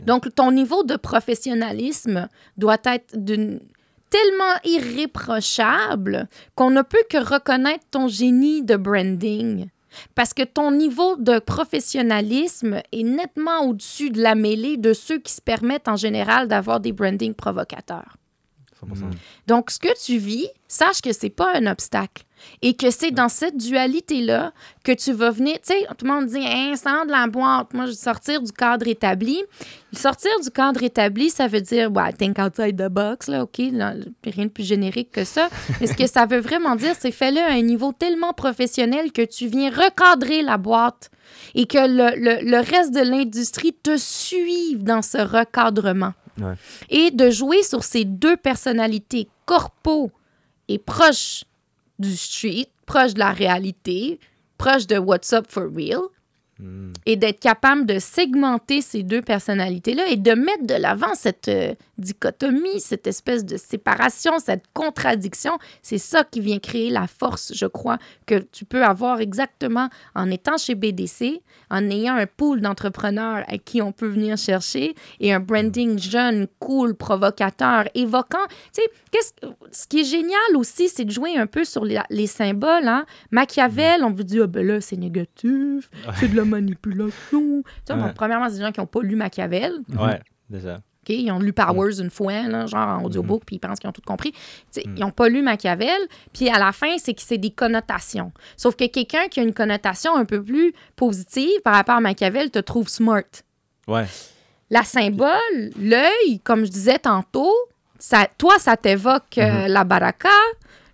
[0.05, 3.59] Donc, ton niveau de professionnalisme doit être d'une
[4.09, 9.67] tellement irréprochable qu'on ne peut que reconnaître ton génie de branding.
[10.15, 15.33] Parce que ton niveau de professionnalisme est nettement au-dessus de la mêlée de ceux qui
[15.33, 18.17] se permettent en général d'avoir des brandings provocateurs.
[18.85, 19.09] 100%.
[19.47, 22.23] Donc, ce que tu vis, sache que c'est pas un obstacle
[22.61, 25.55] et que c'est dans cette dualité-là que tu vas venir.
[25.55, 26.73] Tu sais, tout le monde dit, hein,
[27.05, 27.73] de la boîte.
[27.73, 29.41] Moi, je veux sortir du cadre établi.
[29.93, 33.93] Sortir du cadre établi, ça veut dire, ouais, think outside the box, là, OK, là,
[34.23, 35.49] rien de plus générique que ça.
[35.81, 39.23] Mais ce que ça veut vraiment dire, c'est fais-le à un niveau tellement professionnel que
[39.23, 41.09] tu viens recadrer la boîte
[41.55, 46.13] et que le, le- le reste de l'industrie te suive dans ce recadrement.
[46.89, 50.11] Et de jouer sur ces deux personnalités corpo
[50.67, 51.43] et proches
[51.99, 54.19] du street, proches de la réalité,
[54.57, 56.01] proches de What's Up for Real,
[57.05, 61.73] Et d'être capable de segmenter ces deux personnalités-là et de mettre de l'avant cette euh,
[61.99, 65.57] dichotomie, cette espèce de séparation, cette contradiction.
[65.81, 70.29] C'est ça qui vient créer la force, je crois, que tu peux avoir exactement en
[70.31, 75.33] étant chez BDC, en ayant un pool d'entrepreneurs à qui on peut venir chercher et
[75.33, 78.45] un branding jeune, cool, provocateur, évoquant.
[78.73, 79.33] Tu sais, qu'est-ce-
[79.71, 82.87] ce qui est génial aussi, c'est de jouer un peu sur les, les symboles.
[82.87, 83.05] Hein?
[83.31, 85.89] Machiavel, on vous dit, ah ben là, c'est négatif,
[86.19, 87.63] c'est de la manipulation.
[87.63, 88.11] Tu sais, bon, Ouais.
[88.15, 89.73] premièrement, c'est des gens qui n'ont pas lu Machiavel.
[89.97, 90.75] Ouais, déjà.
[90.75, 91.09] OK?
[91.09, 93.93] Ils ont lu Powers une fois, là, genre en audiobook, puis ils pensent qu'ils ont
[93.93, 94.31] tout compris.
[94.33, 94.37] Tu
[94.71, 95.97] sais, Ils n'ont pas lu Machiavel.
[96.33, 98.31] Puis à la fin, c'est que c'est des connotations.
[98.57, 102.51] Sauf que quelqu'un qui a une connotation un peu plus positive par rapport à Machiavel
[102.51, 103.23] te trouve smart.
[103.87, 104.05] Ouais.
[104.69, 107.53] La symbole, l'œil, comme je disais tantôt,
[107.99, 110.27] ça, toi, ça t'évoque euh, la baraka.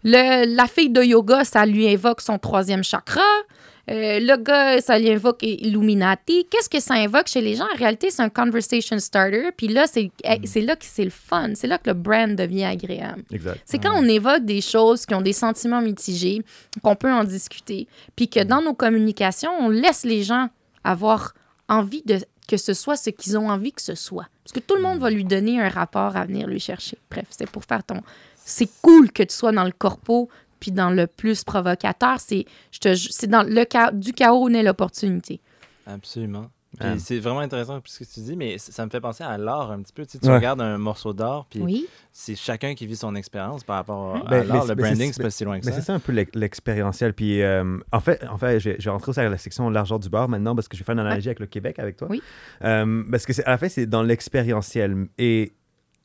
[0.04, 3.22] Le- la fille de yoga, ça lui évoque son troisième chakra.
[3.90, 6.48] Euh, le gars, ça lui invoque Illuminati.
[6.50, 7.66] Qu'est-ce que ça invoque chez les gens?
[7.74, 9.52] En réalité, c'est un conversation starter.
[9.58, 11.50] Puis là, c'est eh, c'est là que c'est le fun.
[11.56, 13.24] C'est là que le brand devient agréable.
[13.66, 16.42] C'est quand on évoque des choses qui ont des sentiments mitigés,
[16.82, 20.48] qu'on peut en discuter, puis que dans nos communications, on laisse les gens
[20.84, 21.34] avoir
[21.68, 24.28] envie de que ce soit ce qu'ils ont envie que ce soit.
[24.44, 26.98] Parce que tout le monde va lui donner un rapport à venir lui chercher.
[27.10, 28.02] Bref, c'est pour faire ton...
[28.46, 30.30] C'est cool que tu sois dans le corpo,
[30.64, 32.22] puis dans le plus provocateur.
[32.22, 35.42] C'est je te ju- c'est dans le cha- du chaos naît l'opportunité.
[35.86, 36.50] Absolument.
[36.80, 36.98] Puis Ah.
[36.98, 39.82] C'est vraiment intéressant ce que tu dis, mais ça me fait penser à l'art un
[39.84, 40.06] petit peu.
[40.06, 40.36] Tu, sais, tu Ouais.
[40.36, 41.86] regardes un morceau d'art, puis Oui.
[42.12, 44.66] c'est chacun qui vit son expérience par rapport à Ben, mais l'art.
[44.66, 45.78] Le mais c'est- branding, c'est pas si loin que Mais ça.
[45.82, 47.14] c'est ça un peu l'ex- l'expérientiel.
[47.14, 49.70] Puis, euh, en fait, en fait je, vais- je vais rentrer aussi à la section
[49.70, 51.98] l'argent du bar maintenant parce que je vais faire une analogie avec le Québec avec
[51.98, 52.08] toi.
[52.10, 52.24] Oui.
[52.64, 55.10] Euh, parce que c'est- à la fin, c'est dans l'expérientiel.
[55.20, 55.54] Et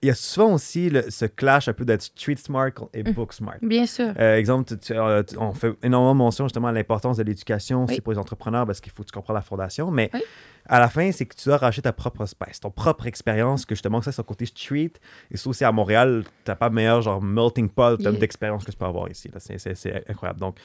[0.03, 3.13] il y a souvent aussi le- ce clash un peu d'être street smart et Mm.
[3.13, 3.57] book smart.
[3.63, 4.13] Bien sûr.
[4.19, 7.81] Euh, exemple, tu- tu- euh, tu- on fait énormément mention justement à l'importance de l'éducation
[7.85, 7.91] Oui.
[7.93, 9.91] aussi pour les entrepreneurs parce qu'il faut que tu comprennes la fondation.
[9.91, 10.21] Mais Oui.
[10.67, 13.75] à la fin, c'est que tu dois racheter ta propre space, ton propre expérience, que
[13.75, 14.93] justement, ça, c'est côté street.
[15.33, 18.13] Et ça aussi, à Montréal, tu n'as pas meilleur genre melting pot Yeah.
[18.13, 19.29] d'expérience que tu peux avoir ici.
[19.39, 20.39] c'est incroyable.
[20.39, 20.57] Donc,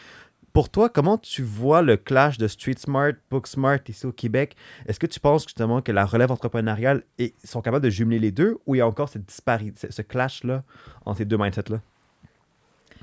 [0.54, 4.56] pour toi, comment tu vois le clash de street smart, book smart ici au Québec?
[4.86, 8.32] Est-ce que tu penses justement que la relève entrepreneuriale et sont capables de jumeler les
[8.32, 10.64] deux ou il y a encore cette disparité, ce clash-là
[11.06, 11.82] entre ces deux mindsets-là?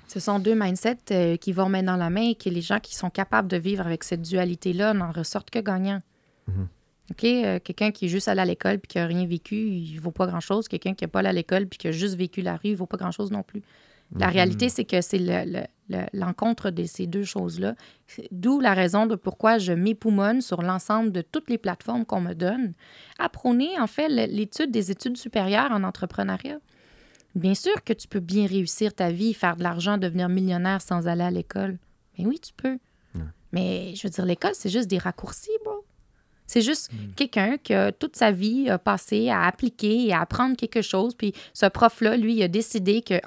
[0.06, 2.80] Ce sont deux mindsets euh, qui vont main dans la main et que les gens
[2.80, 6.02] qui sont capables de vivre avec cette dualité-là n'en ressortent que gagnants.
[6.48, 6.68] Mhm.
[7.12, 7.24] OK?
[7.24, 10.10] Euh, Quelqu'un qui est juste allé à l'école puis qui n'a rien vécu, il vaut
[10.10, 10.66] pas grand-chose.
[10.68, 12.76] Quelqu'un qui n'est pas allé à l'école puis qui a juste vécu la rue, il
[12.76, 13.62] vaut pas grand-chose non plus.
[14.18, 15.64] La réalité, c'est que c'est le-
[16.12, 17.74] l'encontre de ces deux choses-là.
[18.30, 22.34] D'où la raison de pourquoi je m'époumonne sur l'ensemble de toutes les plateformes qu'on me
[22.34, 22.72] donne
[23.18, 26.58] à prôner, en fait, l'étude des études supérieures en entrepreneuriat.
[27.34, 31.06] Bien sûr que tu peux bien réussir ta vie, faire de l'argent, devenir millionnaire sans
[31.06, 31.78] aller à l'école.
[32.18, 32.78] Mais oui, tu peux.
[33.52, 35.84] Mais je veux dire, l'école, c'est juste des raccourcis, bro.
[36.52, 40.56] C'est juste quelqu'un qui a toute sa vie a passé à appliquer et à apprendre
[40.56, 41.14] quelque chose.
[41.14, 43.20] Puis ce prof-là, lui, il a décidé qu'à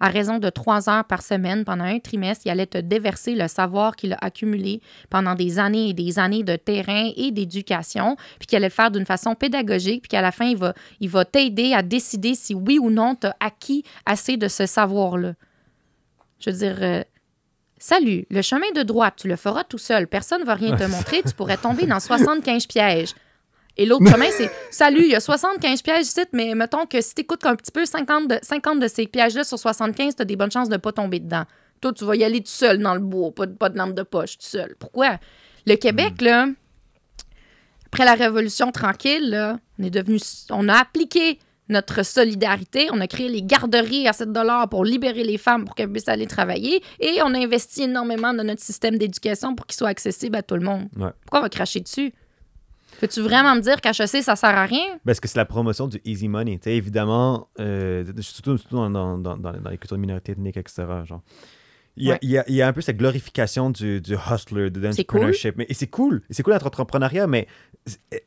[0.00, 3.48] à raison de trois heures par semaine, pendant un trimestre, il allait te déverser le
[3.48, 8.46] savoir qu'il a accumulé pendant des années et des années de terrain et d'éducation, puis
[8.46, 11.26] qu'il allait le faire d'une façon pédagogique, puis qu'à la fin, il va, il va
[11.26, 15.34] t'aider à décider si oui ou non tu as acquis assez de ce savoir-là.
[16.38, 17.04] Je veux dire, euh,
[17.80, 20.06] salut, le chemin de droite, tu le feras tout seul.
[20.06, 21.22] Personne ne va rien te montrer.
[21.24, 23.14] Tu pourrais tomber dans 75 pièges.
[23.76, 27.14] Et l'autre chemin, c'est Salut, il y a 75 pièges ici, mais mettons que si
[27.14, 30.24] tu écoutes un petit peu 50 de, 50 de ces pièges-là sur 75, tu as
[30.24, 31.44] des bonnes chances de ne pas tomber dedans.
[31.80, 33.94] Toi, tu vas y aller tout seul dans le bois, pas, de- pas de lampe
[33.94, 34.76] de poche, tout seul.
[34.78, 35.18] Pourquoi?
[35.66, 36.46] Le Québec, là,
[37.86, 40.18] après la Révolution tranquille, là, on est devenu.
[40.50, 41.38] On a appliqué
[41.70, 42.88] notre solidarité.
[42.92, 44.28] On a créé les garderies à 7
[44.70, 46.82] pour libérer les femmes pour qu'elles puissent aller travailler.
[46.98, 50.56] Et on a investi énormément dans notre système d'éducation pour qu'il soit accessible à tout
[50.56, 50.88] le monde.
[50.96, 51.10] Ouais.
[51.22, 52.12] Pourquoi on va cracher dessus?
[53.00, 54.98] Peux-tu vraiment me dire qu'HEC, ça sert à rien?
[55.06, 56.60] Parce que c'est la promotion du easy money.
[56.66, 60.84] Évidemment, euh, surtout, surtout dans, dans, dans, dans- dans les cultures de minorités ethniques, etc.
[61.06, 61.22] Genre.
[61.96, 62.18] Il, y a, Ouais.
[62.22, 65.04] il, y a, il y a un peu cette glorification du, du hustler, de C'est
[65.04, 65.20] cool.
[65.20, 65.54] l'entrepreneurship.
[65.56, 66.22] Mais, et c'est cool.
[66.30, 67.46] C'est cool l'entrepreneuriat, mais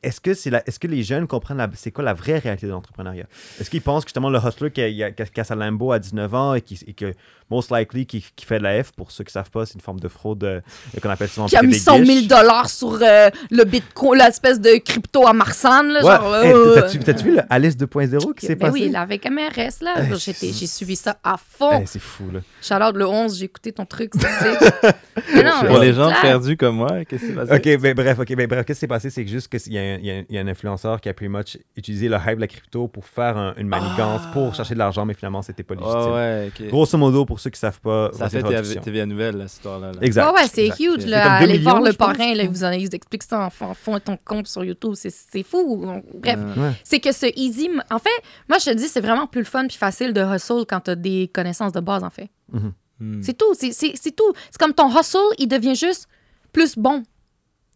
[0.01, 3.27] est-ce que, c'est est-ce que les jeunes comprennent c'est quoi la vraie réalité de l'entrepreneuriat?
[3.59, 5.55] Est-ce qu'ils pensent que justement le hustler qui a, qui a- sa
[5.91, 7.13] à 19 ans et, qui, et que,
[7.53, 9.75] most likely, qui, qui fait de la F, pour ceux qui ne savent pas, c'est
[9.75, 10.61] une forme de fraude euh,
[11.01, 12.27] qu'on appelle souvent Qui a mis privé 100 000 guiche.
[12.27, 15.33] dollars sur euh, le bitcoin, l'espèce de crypto à.
[15.33, 16.01] Là, Ouais.
[16.01, 18.83] genre, Hey, euh, t'as-tu, t'as-tu vu le Alice 2.0 qui s'est ben passé?
[18.83, 21.79] oui, là, avec MRS, là, Hey, j'étais- c'est- j'ai suivi ça à fond.
[21.81, 22.39] Hey, c'est fou, là.
[22.61, 24.11] Charlotte le 11, j'ai écouté ton truc,
[25.35, 26.21] Mais non, mais Pour les gens clair.
[26.21, 27.53] perdus comme moi, qu'est-ce qui s'est passé?
[27.75, 29.09] Ok, ben, bref, ok, ben, bref, qu'est-ce qui s'est passé?
[29.09, 32.07] C'est juste qu'il y, a un- y y a influenceur qui a pretty much utilisé
[32.09, 35.13] le hype de la crypto pour faire un- une manigance, pour chercher de l'argent, mais
[35.13, 35.95] finalement, c'était pas légitime.
[35.97, 36.67] Ah ouais, ok.
[36.69, 38.41] Grosso modo, pour ceux qui savent pas, Ça fait.
[38.41, 39.91] TV, TVA Nouvelle, là, cette histoire-là.
[39.91, 39.97] là.
[40.01, 40.27] Exact.
[40.31, 41.33] Ouais, ouais, c'est huge, là.
[41.33, 42.17] Allez voir millions, le je pense.
[42.17, 44.93] parrain, là, vous en ils expliquent ça en fond, fond ton compte sur YouTube.
[44.95, 45.85] C'est- C'est fou.
[46.15, 46.71] Bref, Ouais.
[46.83, 47.69] c'est que ce easy.
[47.91, 48.09] En fait,
[48.49, 50.91] moi, je te dis, c'est vraiment plus le fun puis facile de hustle quand tu
[50.91, 52.29] as des connaissances de base, en fait.
[52.51, 53.21] Hmm.
[53.21, 53.53] C'est tout.
[53.53, 53.71] C'est
[54.15, 54.33] tout.
[54.49, 56.07] C'est comme ton hustle, il devient juste
[56.51, 57.03] plus bon.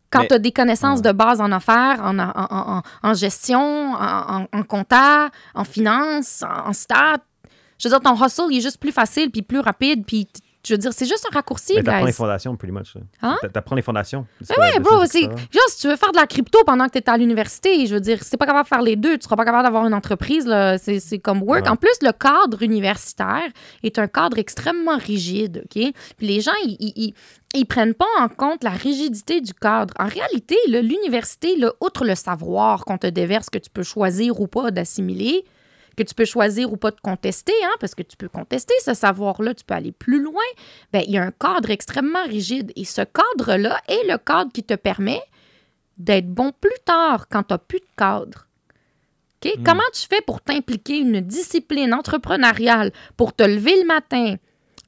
[0.09, 3.93] Quand tu as des connaissances de base en affaires, en, en, en- en- en gestion,
[3.93, 7.17] en, en, en compta, en finance, en, en stats.
[7.79, 10.27] Je veux dire, ton hustle, il est juste plus facile, puis plus rapide, puis
[10.65, 12.93] Je veux dire, c'est juste un raccourci, Mais t'apprends les fondations, pretty much.
[13.21, 13.37] Hein?
[13.41, 14.25] T'a- T'apprends les fondations.
[14.49, 16.97] Mais ouais, bro, c'est genre si tu veux faire de la crypto pendant que tu
[16.97, 19.23] es à l'université, je veux dire, si t'es pas capable de faire les deux, tu
[19.23, 21.63] seras pas capable d'avoir une entreprise, là, c'est c'est comme work.
[21.63, 21.69] Ouais.
[21.69, 23.47] En plus, le cadre universitaire
[23.83, 25.93] est un cadre extrêmement rigide, OK?
[26.17, 27.13] Puis les gens, ils, ils, ils-
[27.55, 29.93] ils prennent pas en compte la rigidité du cadre.
[29.99, 34.41] En réalité, là, l'université, là, outre le savoir qu'on te déverse que tu peux choisir
[34.41, 35.45] ou pas d'assimiler,
[35.97, 38.93] que tu peux choisir ou pas de contester, hein, parce que tu peux contester ce
[38.93, 40.43] savoir-là, tu peux aller plus loin,
[40.93, 42.71] ben, il y a un cadre extrêmement rigide.
[42.75, 45.21] Et ce cadre-là est le cadre qui te permet
[45.97, 48.47] d'être bon plus tard quand tu n'as plus de cadre.
[49.43, 49.51] OK?
[49.65, 54.35] Comment tu fais pour t'impliquer une discipline entrepreneuriale, pour te lever le matin,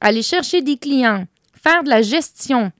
[0.00, 1.26] aller chercher des clients,
[1.60, 2.70] faire de la gestion,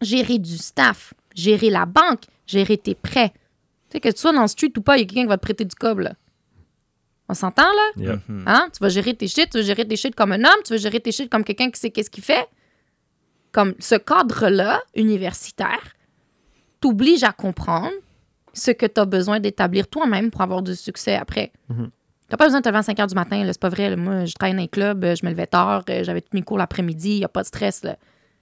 [0.00, 3.32] gérer du staff, gérer la banque, gérer tes prêts?
[3.90, 5.28] Tu sais, que tu sois dans le street ou pas, il y a quelqu'un qui
[5.28, 6.14] va te prêter du cob, là.
[7.28, 8.02] On s'entend, là?
[8.02, 8.18] Yeah.
[8.28, 8.44] Mhm.
[8.46, 8.68] Hein?
[8.72, 10.78] Tu vas gérer tes shit, tu vas gérer tes shit comme un homme, tu vas
[10.78, 12.46] gérer tes shit comme quelqu'un qui sait qu'est-ce qu'il fait.
[13.52, 15.94] Comme ce cadre-là, universitaire,
[16.80, 17.92] t'oblige à comprendre
[18.52, 21.52] ce que tu as besoin d'établir toi-même pour avoir du succès après.
[21.68, 21.90] Mhm.
[22.28, 23.88] T'as pas besoin de te lever à 5 h du matin, là, c'est pas vrai.
[23.90, 23.96] là.
[23.96, 26.58] Moi, je travaille dans un club, je me levais tard, euh, j'avais tous mes cours
[26.58, 27.82] l'après-midi, il a pas de stress.
[27.84, 27.96] Là.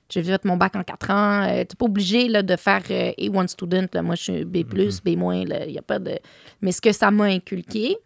[0.08, 1.42] J'ai fait mon bac en 4 ans.
[1.44, 3.86] Euh, T'es pas obligé là, de faire euh, A1 student.
[3.92, 4.02] Là.
[4.02, 4.88] Moi, je suis B, B-.
[5.04, 6.18] Il y a pas de.
[6.62, 7.96] Mais ce que ça m'a inculqué,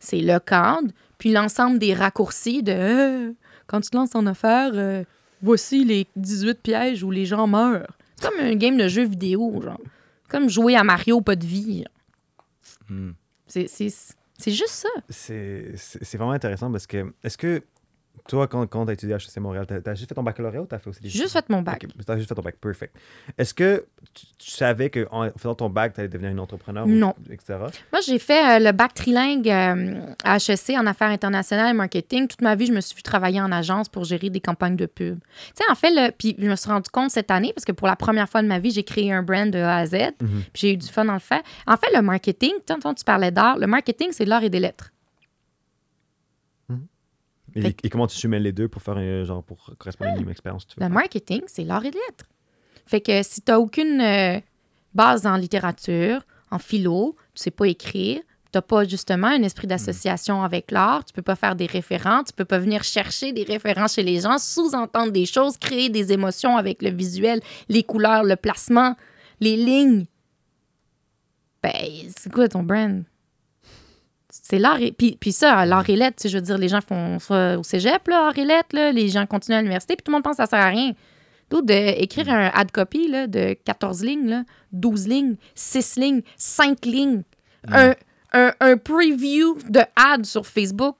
[0.00, 0.88] c'est le cadre,
[1.18, 3.32] puis l'ensemble des raccourcis de euh,
[3.68, 5.04] quand tu te lances en affaires, euh,
[5.42, 7.96] voici les 18 pièges où les gens meurent.
[8.16, 9.80] C'est comme un game de jeu vidéo, genre.
[10.28, 11.84] Comme jouer à Mario, pas de vie.
[12.88, 13.10] Hmm.
[13.46, 13.88] C'est, c'est,
[14.38, 14.88] c'est juste ça.
[15.08, 17.62] C'est c'est- c'est vraiment intéressant parce que, est-ce que
[18.30, 20.62] toi, quand, quand tu as étudié à HEC Montréal, tu as, juste fait ton baccalauréat
[20.62, 21.80] ou tu as fait aussi des juste fait mon bac.
[21.86, 22.96] Tu as juste fait ton bac, perfect.
[23.36, 26.90] Est-ce que tu, tu savais qu'en faisant ton bac, tu allais devenir une entrepreneur ou-
[26.90, 27.14] Non.
[27.30, 27.58] etc.
[27.92, 32.28] Moi, j'ai fait euh, le bac trilingue euh, à HEC en affaires internationales et marketing.
[32.28, 34.86] Toute ma vie, je me suis vu travailler en agence pour gérer des campagnes de
[34.86, 35.18] pub.
[35.20, 37.86] Tu sais, en fait, puis je me suis rendu compte cette année, parce que pour
[37.88, 40.38] la première fois de ma vie, j'ai créé un brand de A à Z, puis
[40.54, 41.42] j'ai eu du fun dans le faire.
[41.66, 44.60] En fait, le marketing, tantôt tu parlais d'art, le marketing, c'est de l'art et des
[44.60, 44.92] lettres.
[47.54, 50.16] Et, Fait- et comment tu mêles les deux pour faire un genre pour correspondre à
[50.16, 50.94] une expérience que tu veux Le faire?
[50.94, 52.26] marketing, c'est l'art et lettres.
[52.86, 54.40] Fait que si tu n'as aucune euh,
[54.94, 58.20] base en littérature, en philo, tu sais pas écrire,
[58.52, 62.24] tu n'as pas justement un esprit d'association avec l'art, tu peux pas faire des référents,
[62.24, 66.12] tu peux pas venir chercher des référents chez les gens, sous-entendre des choses, créer des
[66.12, 68.96] émotions avec le visuel, les couleurs, le placement,
[69.38, 70.06] les lignes.
[71.62, 71.72] Ben,
[72.16, 73.04] c'est quoi ton brand?
[74.42, 74.92] C'est l'art et...
[74.92, 77.58] Puis, puis ça, l'art et lettres, tu sais, je veux dire, les gens font ça
[77.58, 80.16] au cégep, là, art et lettres, là, les gens continuent à l'université, puis tout le
[80.16, 80.92] monde pense que ça sert à rien.
[81.50, 86.84] D'autres, d'écrire un ad copy là, de 14 lignes, là, 12 lignes, 6 lignes, 5
[86.86, 87.22] lignes,
[87.68, 87.94] un,
[88.32, 90.96] un, un preview de ad sur Facebook.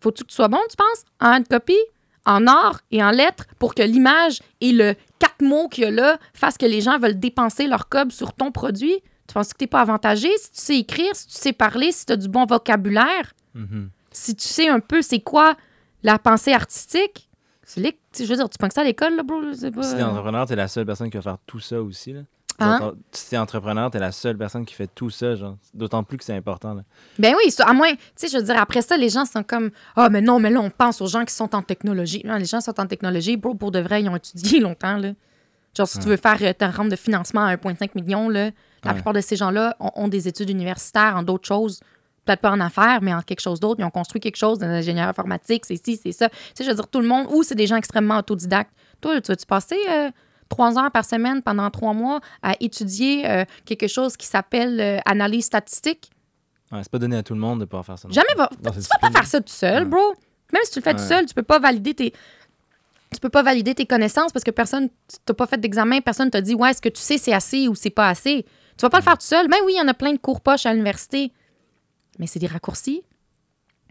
[0.00, 1.76] Faut-tu que tu sois bon, tu penses, en ad copy,
[2.24, 5.90] en art et en lettres, pour que l'image et le quatre mots qu'il y a
[5.90, 9.02] là fassent que les gens veulent dépenser leur cob sur ton produit?
[9.26, 11.92] Tu penses que tu n'es pas avantagé si tu sais écrire, si tu sais parler,
[11.92, 13.32] si tu as du bon vocabulaire?
[13.54, 13.90] Mhm.
[14.10, 15.56] si tu sais un peu c'est quoi
[16.02, 17.28] la pensée artistique,
[17.64, 19.40] c'est les- je veux dire, tu penses ça à l'école, là, bro?
[19.54, 19.82] C'est pas...
[19.82, 22.12] Si t'es entrepreneur, t'es la seule personne qui va faire tout ça aussi.
[22.12, 22.20] Là.
[22.60, 22.92] Hein?
[23.10, 25.34] Si t'es entrepreneur, t'es la seule personne qui fait tout ça.
[25.34, 25.56] genre.
[25.72, 26.74] D'autant plus que c'est important.
[26.74, 26.82] Là.
[27.18, 29.70] Ben oui, à moins, tu sais, je veux dire, après ça, les gens sont comme,
[29.96, 32.22] ah, mais non, mais là, on pense aux gens qui sont en technologie.
[32.24, 35.12] Non, les gens sont en technologie, bro, pour de vrai, ils ont étudié longtemps, là.
[35.76, 38.50] Genre, si tu veux faire euh, ta rampe de financement à 1,5 million, là,
[38.84, 38.94] la Ouais.
[38.96, 41.80] plupart de ces gens-là ont, ont des études universitaires en d'autres choses.
[42.24, 43.80] Peut-être pas en affaires, mais en quelque chose d'autre.
[43.80, 46.28] Ils ont construit quelque chose dans l'ingénieur informatique, c'est ci, c'est ça.
[46.30, 48.72] Tu sais, je veux dire, tout le monde, ou c'est des gens extrêmement autodidactes.
[49.02, 50.10] Toi, tu vas-tu passer euh,
[50.48, 54.98] trois heures par semaine pendant trois mois à étudier euh, quelque chose qui s'appelle euh,
[55.04, 56.10] analyse statistique?
[56.72, 58.08] Ouais, c'est pas donné à tout le monde de pouvoir faire ça.
[58.10, 58.48] Jamais va.
[58.62, 59.88] Dans Tu vas pas faire ça tout seul, Ouais.
[59.90, 60.14] bro.
[60.52, 62.12] Même si tu le fais tout seul, tu peux pas valider tes.
[63.12, 66.30] Tu peux pas valider tes connaissances parce que personne, tu n'as pas fait d'examen, personne
[66.30, 68.44] t'a dit, ouais, est-ce que tu sais c'est assez ou c'est pas assez.
[68.76, 69.48] Tu vas pas le faire tout seul.
[69.48, 71.32] Ben oui, il y en a plein de cours poches à l'université.
[72.18, 73.02] Mais c'est des raccourcis.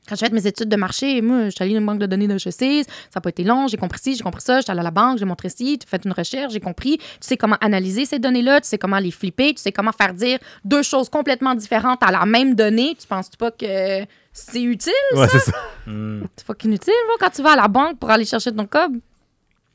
[0.08, 2.06] Quand j'ai fait mes études de marché, moi, je suis allée dans une banque de
[2.06, 4.72] données de HEC, ça n'a pas été long, j'ai compris ci, j'ai compris ça, j'étais
[4.72, 7.38] allée à la banque, j'ai montré ci, tu fais une recherche, j'ai compris, tu sais
[7.38, 10.84] comment analyser ces données-là, tu sais comment les flipper, tu sais comment faire dire deux
[10.84, 12.98] choses complètement différentes à la même donnée.
[13.00, 14.92] Tu penses pas que c'est utile?
[15.14, 15.58] Ouais, c'est ça.
[15.86, 18.98] C'est fucking utile, bro, quand tu vas à la banque pour aller chercher ton cob.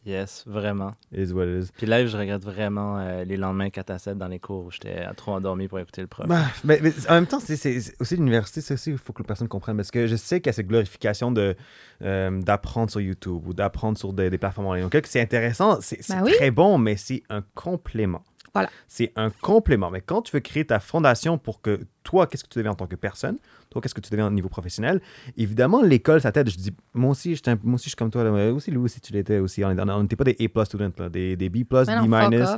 [0.08, 0.92] Yes, vraiment.
[1.12, 1.70] Is what it is.
[1.76, 4.70] Puis live, je regrette vraiment euh, les lendemains 4 à 7 dans les cours où
[4.70, 6.26] j'étais trop endormi pour écouter le prof.
[6.26, 9.26] Bah, mais, mais en même temps, c'est aussi l'université, c'est aussi, il faut que les
[9.26, 9.76] personnes comprennent.
[9.76, 11.54] Parce que je sais qu'il y a cette glorification de,
[12.02, 14.88] euh, d'apprendre sur YouTube ou d'apprendre sur des, des plateformes en ligne.
[14.88, 16.32] Donc, c'est intéressant, c'est oui.
[16.36, 18.22] très bon, mais c'est un complément.
[18.54, 18.70] Voilà.
[18.86, 19.90] C'est un complément.
[19.90, 22.74] Mais quand tu veux créer ta fondation pour que toi, qu'est-ce que tu deviens en
[22.74, 23.36] tant que personne,
[23.70, 25.00] toi, qu'est-ce que tu deviens au niveau professionnel,
[25.36, 26.48] évidemment, l'école, ça t'aide.
[26.48, 28.24] Je dis, moi aussi, un- moi aussi, je suis comme toi.
[28.24, 29.62] Là, mais aussi, Louis aussi, tu l'étais aussi.
[29.64, 32.48] On n'était pas des A students, là, des, des B, Mais B minus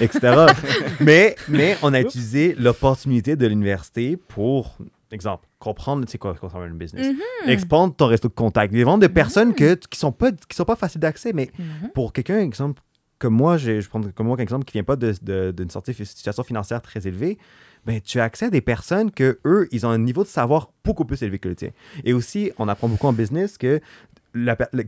[0.00, 0.46] etc.
[1.00, 4.76] mais, mais on a utilisé l'opportunité de l'université pour,
[5.10, 7.08] exemple, comprendre c'est quoi concernant une business?
[7.08, 7.50] Mhm.
[7.50, 8.72] Expandre ton réseau de contacts.
[8.72, 11.90] Les ventes de personnes que, qui sont pas qui sont pas faciles d'accès, mais Mhm.
[11.94, 12.80] pour quelqu'un, exemple,
[13.20, 15.70] comme moi, j'ai- je prends comme moi, comme exemple, qui vient pas de- de- d'une
[15.70, 17.38] sortie situation financière très élevée,
[17.86, 20.72] ben, tu as accès à des personnes que eux, ils ont un niveau de savoir
[20.84, 21.70] beaucoup plus élevé que le tien.
[22.04, 23.80] Et aussi, on apprend beaucoup en business que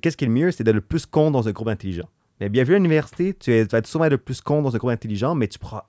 [0.01, 2.09] qu'est-ce qui est le mieux, c'est d'être le plus con dans un groupe intelligent.
[2.41, 4.91] Mais bien vu à l'université, tu vas être souvent le plus con dans un groupe
[4.91, 5.85] intelligent, mais tu pourras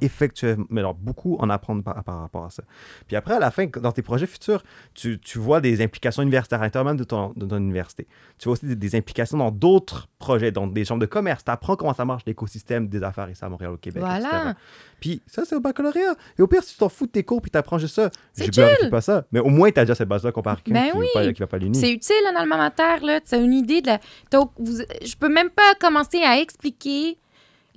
[0.00, 2.62] effectivement mais alors, beaucoup en apprendre par, par rapport à ça.
[3.06, 4.62] Puis après, à la fin, dans tes projets futurs,
[4.94, 8.06] tu, tu vois des implications universitaires à l'intérieur même de ton, de ton université.
[8.38, 11.44] Tu vois aussi des, des implications dans d'autres projets, dans des chambres de commerce.
[11.44, 14.18] Tu apprends comment ça marche l'écosystème des affaires ici à Montréal, au Québec, Voilà.
[14.28, 14.52] etc.
[15.00, 16.14] Puis ça, c'est au baccalauréat.
[16.38, 18.10] Et au pire, si tu t'en fous de tes cours puis tu apprends juste ça,
[18.36, 19.24] glorifie pas ça.
[19.32, 21.06] Mais au moins, tu as déjà cette base-là comparé à Ben qui, oui.
[21.14, 21.78] va pas, qui va pas à l'uni.
[21.78, 23.20] C'est utile dans le mater, là.
[23.20, 24.00] Tu as une idée de la.
[24.32, 24.78] Donc, vous...
[25.04, 27.18] je peux même pas commencer à expliquer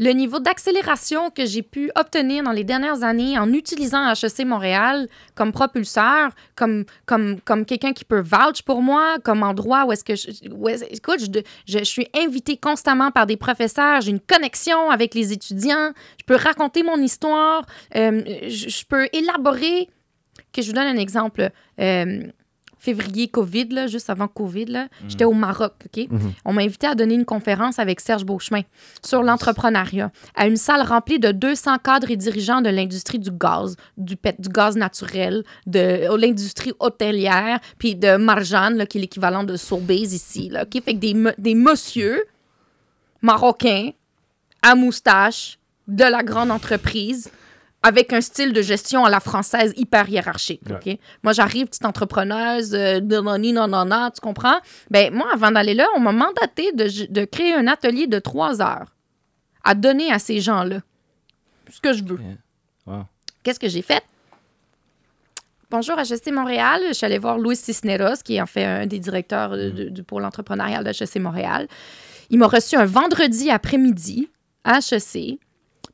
[0.02, 5.08] le niveau d'accélération que j'ai pu obtenir dans les dernières années en utilisant HEC Montréal
[5.36, 10.04] comme propulseur, comme, comme, comme quelqu'un qui peut vouch pour moi, comme endroit où est-ce
[10.04, 10.32] que je...
[10.91, 15.91] écoute, je, je, suis invitée constamment par des professeurs, j'ai une connexion avec les étudiants,
[16.20, 17.64] je peux raconter mon histoire,
[17.95, 19.88] euh, je, je peux élaborer...
[20.54, 21.49] Que je vous donne un exemple.
[21.80, 22.24] Euh,
[22.82, 26.07] février COVID, là, juste avant COVID, là, j'étais au Maroc, OK?
[26.09, 26.34] Mhm.
[26.45, 28.63] On m'a invité à donner une conférence avec Serge Beauchemin
[29.05, 33.75] sur l'entrepreneuriat à une salle remplie de 200 cadres et dirigeants de l'industrie du gaz,
[33.97, 39.43] du, pet, du gaz naturel, de l'industrie hôtelière, puis de Marjane, là, qui est l'équivalent
[39.43, 40.82] de Sobeys ici, là, OK?
[40.84, 42.23] Fait que des, des messieurs
[43.21, 43.91] marocains
[44.63, 47.29] à moustache de la grande entreprise
[47.84, 50.61] avec un style de gestion à la française hyper hiérarchique.
[51.23, 54.59] Moi, j'arrive, petite entrepreneuse, euh, non, non, non, tu comprends?
[54.91, 58.61] Ben, moi, avant d'aller là, on m'a mandaté de, de créer un atelier de trois
[58.61, 58.95] heures
[59.63, 60.79] à donner à ces gens-là
[61.71, 62.19] ce que je veux.
[62.86, 63.05] Wow.
[63.43, 64.03] Qu'est-ce que j'ai fait?
[65.69, 66.82] Bonjour HEC Montréal.
[66.89, 69.89] Je suis allée voir Louis Cisneros, qui est en fait un des directeurs de- de-
[69.89, 71.67] du pôle entrepreneurial d'HEC Montréal.
[72.29, 74.29] Il m'a reçu un vendredi après-midi
[74.63, 75.39] à HEC.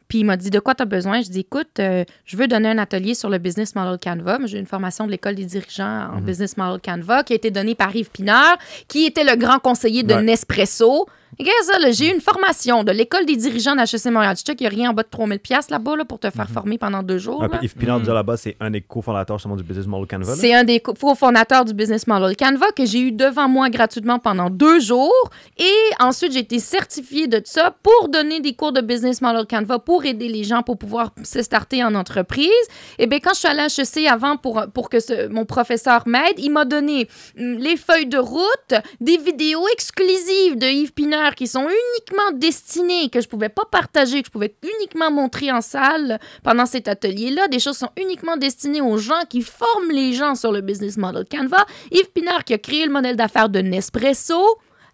[0.07, 1.21] Puis il m'a dit de quoi tu as besoin?
[1.21, 4.39] Je dis écoute, euh, je veux donner un atelier sur le Business Model Canva.
[4.45, 7.75] J'ai une formation de l'école des dirigeants en Business Model Canva qui a été donnée
[7.75, 10.21] par Yves Pinard, qui était le grand conseiller de Ouais.
[10.23, 11.07] Nespresso.
[11.39, 14.35] Et Regarde ça, là, j'ai eu une formation de l'école des dirigeants d'HEC Montréal.
[14.35, 16.29] Tu sais qu'il n'y a rien en bas de 3000 pièces là-bas là, pour te
[16.29, 17.39] faire former pendant deux jours.
[17.57, 20.35] Puis Yves Pinard, déjà là-bas, c'est un des cofondateurs justement du Business Model Canva.
[20.35, 24.17] C'est un des co- cofondateurs du Business Model Canva que j'ai eu devant moi gratuitement
[24.19, 25.29] pendant deux jours.
[25.57, 29.79] Et ensuite, j'ai été certifiée de ça pour donner des cours de Business Model Canva
[29.79, 32.49] pour aider les gens pour pouvoir se starter en entreprise.
[32.97, 36.03] Et bien, quand je suis allée à HEC avant pour, pour que ce- mon professeur
[36.07, 37.07] m'aide, il m'a donné
[37.39, 43.09] hum, les feuilles de route, des vidéos exclusives de Yves Pinard qui sont uniquement destinées,
[43.09, 47.47] que je pouvais pas partager, que je pouvais uniquement montrer en salle pendant cet atelier-là.
[47.47, 51.25] Des choses sont uniquement destinées aux gens qui forment les gens sur le business model
[51.29, 51.65] Canva.
[51.91, 54.41] Yves Pinard qui a créé le modèle d'affaires de Nespresso.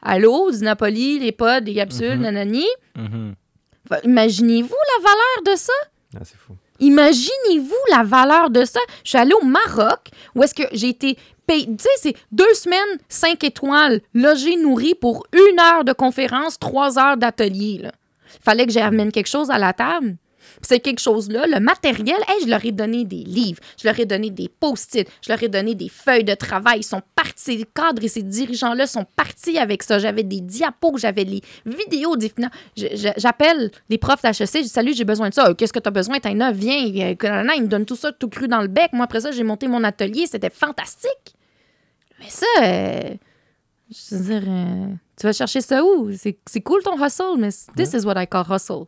[0.01, 2.65] Allô, du Napoli, les pods, les capsules, nanani.
[2.95, 3.36] Mhm.
[3.89, 5.73] Enfin, Imaginez-vous la valeur de ça?
[6.15, 6.53] Ah, c'est fou.
[6.79, 8.79] Imaginez-vous la valeur de ça?
[9.03, 11.65] Je suis allée au Maroc où est-ce que j'ai été payée.
[11.67, 16.97] Tu sais, c'est deux semaines, cinq étoiles, logé, nourri pour une heure de conférence, trois
[16.99, 17.79] heures d'atelier.
[17.81, 17.91] là.
[18.43, 20.15] Fallait que j'amène quelque chose à la table.
[20.66, 24.05] C'est quelque chose-là, le matériel, hey, je leur ai donné des livres, je leur ai
[24.05, 26.80] donné des post-it, je leur ai donné des feuilles de travail.
[26.80, 29.99] Ils sont partis, ces cadres et ces dirigeants-là sont partis avec ça.
[29.99, 32.51] J'avais des diapos, j'avais les vidéos des finances.
[33.18, 35.49] J'appelle les profs d'HEC, je dis Salut, j'ai besoin de ça.
[35.49, 36.51] Euh, Qu'est-ce que tu as besoin, Taina?
[36.51, 36.86] Viens.
[36.86, 37.16] Euh,
[37.55, 38.91] Ils me donnent tout ça tout cru dans le bec.
[38.93, 41.36] Moi, après ça, j'ai monté mon atelier, c'était fantastique.
[42.20, 43.14] Mais ça, euh,
[43.89, 44.88] je veux dire, euh,
[45.20, 46.11] tu vas chercher ça où?
[46.18, 48.86] C'est c'est cool ton hustle, mais this is what I call hustle.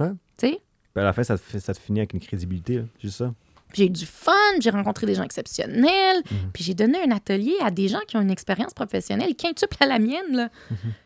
[0.00, 0.10] Ouais.
[0.36, 0.60] Tu sais?
[0.98, 2.82] Puis à la fin, ça te, fait- ça te finit avec une crédibilité, là.
[3.02, 3.32] juste ça.
[3.74, 6.22] J'ai eu du fun, j'ai rencontré des gens exceptionnels,
[6.54, 9.86] puis j'ai donné un atelier à des gens qui ont une expérience professionnelle quintuple à
[9.86, 10.32] la mienne.
[10.34, 10.48] Là.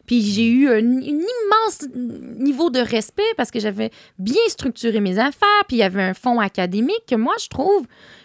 [0.07, 1.89] Puis j'ai eu un, un immense
[2.39, 6.15] niveau de respect parce que j'avais bien structuré mes affaires, puis il y avait un
[6.15, 7.85] fonds académique que moi, je trouve...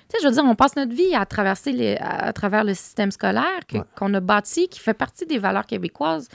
[0.10, 2.64] Tu sais, je veux dire, on passe notre vie à traverser les, à, à travers
[2.64, 3.44] le système scolaire
[3.74, 3.82] Ouais.
[3.98, 6.30] qu'on a bâti, qui fait partie des valeurs québécoises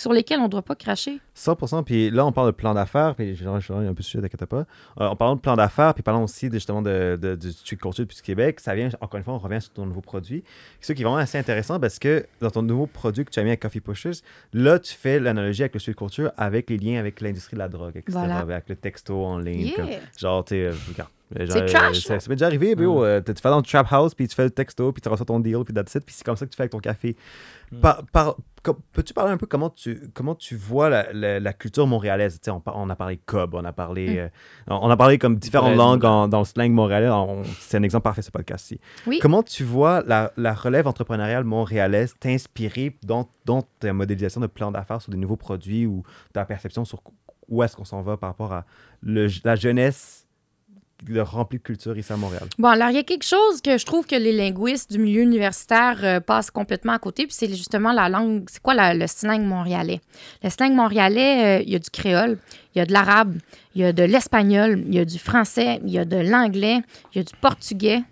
[0.00, 1.20] sur lesquelles on ne doit pas cracher.
[1.36, 1.84] 100%.
[1.84, 3.14] Puis là, on parle de plan d'affaires.
[3.14, 4.66] Puis je je un peu sujet, t'inquiète pas.
[5.00, 7.76] Euh, en parlant de plan d'affaires, puis parlons aussi de, justement de, de, du street
[7.76, 10.44] culture depuis Québec, ça vient, encore une fois, on revient sur ton nouveau produit.
[10.80, 13.42] Ça qui est vraiment assez intéressant parce que dans ton nouveau produit que tu as
[13.42, 14.22] mis avec Coffee Pushers,
[14.52, 17.68] là, tu fais l'analogie avec le street culture avec les liens avec l'industrie de la
[17.68, 18.12] drogue, etc.
[18.18, 18.38] Voilà.
[18.38, 19.66] Avec le texto en ligne.
[19.68, 19.76] Yeah.
[19.76, 19.88] comme-
[20.18, 21.10] genre, tu euh, regarde.
[21.36, 23.86] C'est trash, ça, ça m'est déjà arrivé, puis, oh, euh, tu fais dans le trap
[23.92, 26.14] house, puis tu fais le texto, puis tu reçois ton deal, puis that's it, puis
[26.14, 27.16] c'est comme ça que tu fais avec ton café.
[27.82, 31.52] Par- par- com- Peux-tu parler un peu comment tu, comment tu vois la, la- la
[31.52, 32.34] culture montréalaise?
[32.40, 34.18] Tu sais, on, par- on a parlé cob, on a parlé, Mm.
[34.18, 34.28] euh,
[34.68, 37.10] on a parlé comme différentes langues en- dans le slang montréalais.
[37.10, 38.80] On- C'est un exemple parfait, ce podcast-ci.
[39.06, 39.18] Oui.
[39.20, 44.72] Comment tu vois la, la relève entrepreneuriale montréalaise t'inspirer dans, dans ta modélisation de plan
[44.72, 47.02] d'affaires sur des nouveaux produits ou ta perception sur
[47.50, 48.64] où est-ce qu'on s'en va par rapport à
[49.02, 50.24] le- la jeunesse
[51.02, 52.48] de remplie de culture ici à Montréal?
[52.58, 55.22] Bon, alors il y a quelque chose que je trouve que les linguistes du milieu
[55.22, 59.06] universitaire euh, passent complètement à côté, puis c'est justement la langue, c'est quoi la- le
[59.06, 60.00] slang montréalais?
[60.42, 62.38] Le slang montréalais, euh, il y a du créole,
[62.74, 63.36] il y a de l'arabe,
[63.74, 66.80] il y a de l'espagnol, il y a du français, il y a de l'anglais,
[67.14, 68.02] il y a du portugais.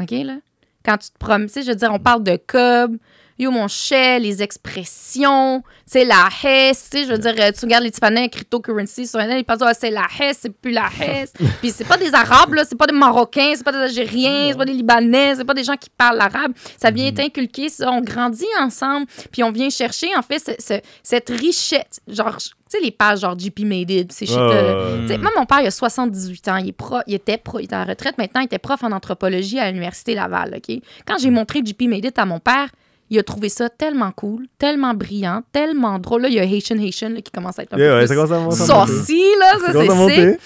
[0.00, 0.36] OK, là?
[0.84, 2.96] Quand tu te promènes, je veux dire, on parle de cob,
[3.38, 7.64] yo, mon chais, les expressions, c'est la hesse, tu sais, je veux dire, euh, tu
[7.64, 10.86] regardes les Tifanais cryptocurrency sur Internet, ils pensent, Ah, c'est la hesse, c'est plus la
[11.00, 11.32] hesse.
[11.60, 14.56] Puis c'est pas des Arabes, là, c'est pas des Marocains, c'est pas des Algériens, c'est
[14.58, 16.52] pas des Libanais, c'est pas des gens qui parlent arabe.
[16.80, 20.62] Ça vient être inculqué, ça, on grandit ensemble, puis on vient chercher, en fait, ce-
[20.74, 24.26] ce- cette richesse, genre, tu sais, les pages genre JP Made It, ces.
[24.32, 26.56] Euh, sais, Moi, mon père, il a 78 ans.
[26.56, 28.40] Il, est pro, il était pro, il est en retraite maintenant.
[28.40, 30.54] Il était prof en anthropologie à l'Université Laval.
[30.56, 30.80] OK?
[31.06, 32.68] Quand j'ai montré JP Made It à mon père,
[33.12, 36.22] il a trouvé ça tellement cool, tellement brillant, tellement drôle.
[36.22, 38.06] Là, il y a Haitian Haitian là, qui commence à être un yeah, peu ouais,
[38.06, 39.58] plus ça commence à saucy, là.
[39.60, 40.38] Ça, Ça c'est.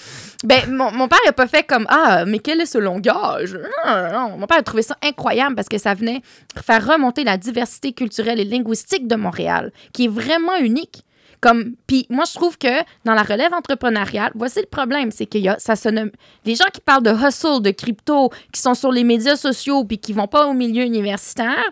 [0.43, 3.57] Ben, mon, mon père, il a pas fait comme Ah, mais quel est ce langage?
[3.85, 4.37] Non, non.
[4.37, 6.21] Mon père a trouvé ça incroyable parce que ça venait
[6.61, 11.05] faire remonter la diversité culturelle et linguistique de Montréal, qui est vraiment unique.
[11.39, 15.41] Comme, puis moi, je trouve que dans la relève entrepreneuriale, voici le problème, c'est qu'il
[15.41, 16.11] y a, ça se nomme,
[16.45, 19.99] les gens qui parlent de hustle, de crypto, qui sont sur les médias sociaux puis
[19.99, 21.63] qui vont pas au milieu universitaire,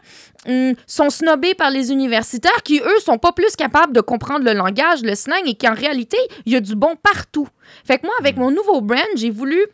[0.47, 4.53] hum, sont snobés par les universitaires qui, eux, sont pas plus capables de comprendre le
[4.53, 7.47] langage, le slang et qu'en réalité, il y a du bon partout.
[7.85, 9.65] Fait que moi, avec mon nouveau brand, j'ai voulu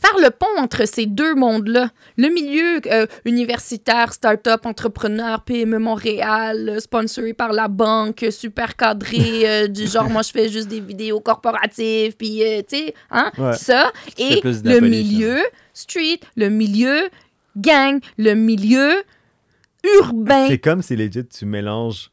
[0.00, 1.90] faire le pont entre ces deux mondes-là.
[2.16, 9.42] Le milieu euh, universitaire, start-up, entrepreneur, PME Montréal, euh, sponsoré par la banque, super cadré,
[9.44, 13.52] euh, du genre, moi, je fais juste des vidéos corporatives, puis, tu sais, hein, Ouais.
[13.54, 13.92] ça.
[14.16, 15.38] Et le milieu
[15.74, 17.08] street, le milieu
[17.56, 19.02] gang, le milieu
[20.00, 20.46] urbain.
[20.48, 22.10] C'est comme si legit tu mélanges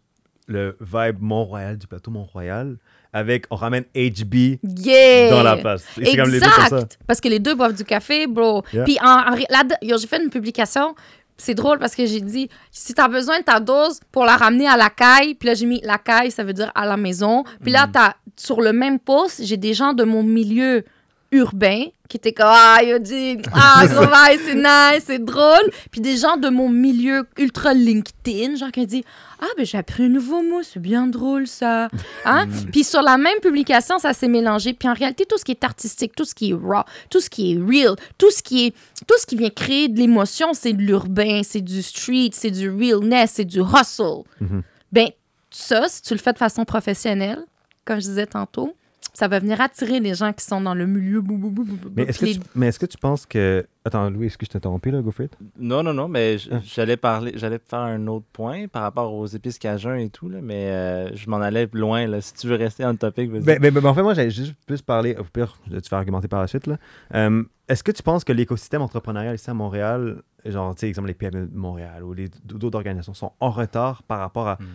[0.47, 2.77] le vibe Mont-Royal du plateau Mont-Royal
[3.15, 5.29] avec on ramène HB Yeah!
[5.31, 5.85] dans la place.
[5.99, 6.75] Et C'est comme les deux comme ça.
[6.75, 6.99] Exact.
[7.07, 8.63] Parce que les deux boivent du café, bro.
[8.73, 8.83] Yeah.
[8.83, 9.15] Puis en,
[9.49, 10.93] là, j'ai fait une publication.
[11.37, 14.67] C'est drôle parce que j'ai dit si t'as besoin de ta dose pour la ramener
[14.67, 17.43] à la caille, puis là j'ai mis la caille, ça veut dire à la maison.
[17.61, 17.73] Puis Mm.
[17.73, 20.83] là, t'as, sur le même post, j'ai des gens de mon milieu
[21.31, 23.83] urbain qui étaient comme Ah, il a dit Ah,
[24.45, 25.69] c'est nice, c'est drôle.
[25.91, 29.03] Puis des gens de mon milieu ultra LinkedIn, genre qui ont dit
[29.39, 31.89] Ah, ben j'ai appris un nouveau mot, c'est bien drôle ça.
[32.25, 32.47] Hein?
[32.71, 34.73] Puis sur la même publication, ça s'est mélangé.
[34.73, 37.29] Puis en réalité, tout ce qui est artistique, tout ce qui est raw, tout ce
[37.29, 38.75] qui est real, tout ce qui est
[39.07, 42.69] tout ce qui vient créer de l'émotion, c'est de l'urbain, c'est du street, c'est du
[42.69, 44.23] realness, c'est du hustle.
[44.39, 44.63] Mhm.
[44.91, 45.09] Ben
[45.51, 47.39] ça, si tu le fais de façon professionnelle,
[47.83, 48.75] comme je disais tantôt,
[49.17, 51.21] ça va venir attirer les gens qui sont dans le milieu.
[51.21, 53.25] bou, bou, bou, bou, bou, Mais est-ce que, tu, les- mais est-ce que tu penses
[53.25, 53.65] que.
[53.87, 55.31] Attends, Louis, est-ce que je t'ai interrompu là, go for it?
[55.59, 56.59] Non, non, non, mais Ah.
[56.65, 60.39] j'allais parler, j'allais faire un autre point par rapport aux épices cajun et tout, là,
[60.41, 62.07] mais euh, je m'en allais loin.
[62.07, 62.19] Là.
[62.21, 63.41] Si tu veux rester en topic, vas-y.
[63.43, 65.15] Ben, ben, ben, en fait, moi, j'allais juste plus parler.
[65.19, 66.65] Au pire, tu vas argumenter par la suite.
[66.67, 66.77] là.
[67.13, 71.07] Euh, est-ce que tu penses que l'écosystème entrepreneurial ici à Montréal, genre, tu sais, exemple,
[71.07, 74.55] les PME de Montréal ou les d'autres organisations sont en retard par rapport à.
[74.55, 74.65] Hmm.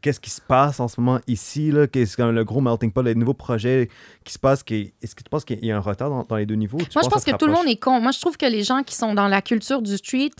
[0.00, 1.86] Qu'est-ce qui se passe en ce moment ici, là?
[1.86, 3.88] Qu'est-ce comme le gros melting pot, les nouveaux projets
[4.24, 4.62] qui se passent?
[4.62, 6.78] qui- Est-ce que tu penses qu'il y a un retard dans, dans les deux niveaux?
[6.78, 8.00] Moi, je pense que tout le monde est con.
[8.00, 10.30] Moi, je trouve que les gens qui sont dans la culture du street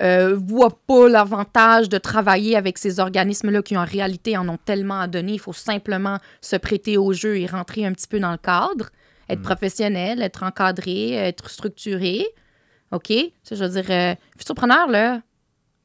[0.00, 5.00] euh, voient pas l'avantage de travailler avec ces organismes-là qui, en réalité, en ont tellement
[5.00, 5.32] à donner.
[5.34, 8.90] Il faut simplement se prêter au jeu et rentrer un petit peu dans le cadre,
[9.28, 12.26] être professionnel, être encadré, être structuré.
[12.92, 13.12] OK?
[13.44, 15.20] Ça, je veux dire, euh, futurpreneur, là,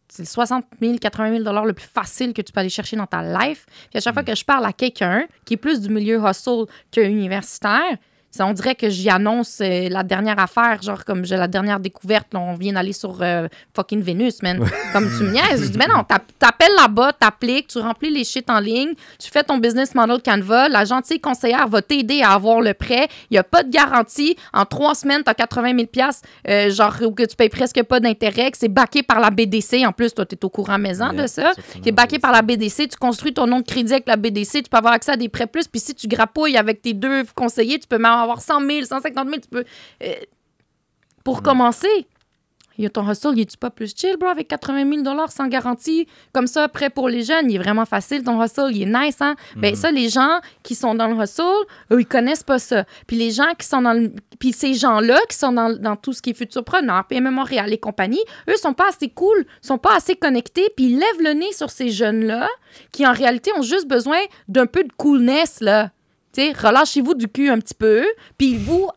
[0.08, 2.96] c'est le 60 000, 80 000 dollars le plus facile que tu peux aller chercher
[2.96, 3.66] dans ta life.
[3.90, 6.66] Puis à chaque fois que je parle à quelqu'un qui est plus du milieu hustle
[6.92, 7.98] que universitaire,
[8.44, 12.34] on dirait que j'y annonce euh, la dernière affaire, genre comme j'ai la dernière découverte,
[12.34, 14.60] là, on vient d'aller sur euh, fucking Vénus, man.
[14.94, 15.64] comme tu me niaises.
[15.64, 19.30] Je dis, mais non, t'app- t'appelles là-bas, t'appliques, tu remplis les shit en ligne, tu
[19.30, 23.08] fais ton business model Canva, la gentille conseillère va t'aider à avoir le prêt.
[23.30, 24.36] Il n'y a pas de garantie.
[24.54, 28.00] En trois semaines, t'as 80 000 piastres, euh, genre ou que tu payes presque pas
[28.00, 29.86] d'intérêt, que c'est backé par la BDC.
[29.86, 31.52] En plus, toi, t'es au courant maison de ça.
[31.86, 34.70] dans backé par la BDC, tu construis ton nom de crédit avec la BDC, tu
[34.70, 35.68] peux avoir accès à des prêts plus.
[35.68, 39.28] Puis si tu grappouilles avec tes deux conseillers, tu peux même avoir 100 000, 150
[39.28, 39.40] 000.
[39.42, 39.64] Tu peux.
[40.04, 40.14] euh,
[41.24, 42.08] pour commencer,
[42.78, 45.48] il y a ton hustle, il est-tu pas plus chill, bro, avec 80 000 sans
[45.48, 46.08] garantie?
[46.34, 49.22] Comme ça, prêt pour les jeunes, il est vraiment facile, ton hustle, il est nice,
[49.22, 49.36] hein?
[49.56, 51.44] Ben ça, les gens qui sont dans le hustle,
[51.92, 52.86] eux, ils connaissent pas ça.
[53.08, 54.12] Puis les gens qui sont dans le...
[54.40, 57.78] Puis ces gens-là qui sont dans, dans tout ce qui est futurpreneur, PME Montréal et
[57.78, 61.54] compagnie, eux sont pas assez cool, sont pas assez connectés, puis ils lèvent le nez
[61.54, 62.50] sur ces jeunes-là
[62.92, 65.92] qui, en réalité, ont juste besoin d'un peu de coolness, là.
[66.36, 68.06] Sais, relâchez-vous du cul un petit peu,
[68.38, 68.90] puis vous,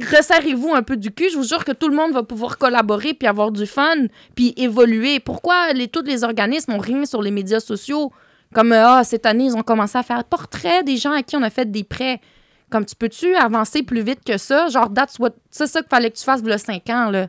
[0.00, 1.28] resserrez-vous un peu du cul.
[1.30, 4.54] Je vous jure que tout le monde va pouvoir collaborer puis avoir du fun, puis
[4.56, 5.20] évoluer.
[5.20, 8.10] Pourquoi les, tous les organismes ont rien sur les médias sociaux?
[8.54, 11.36] Comme, euh, ah, cette année, ils ont commencé à faire portrait des gens à qui
[11.36, 12.22] on a fait des prêts.
[12.70, 14.68] Comme, tu peux-tu avancer plus vite que ça?
[14.68, 15.32] Genre, that's what...
[15.50, 17.28] c'est ça qu'il fallait que tu fasses le 5 ans, là.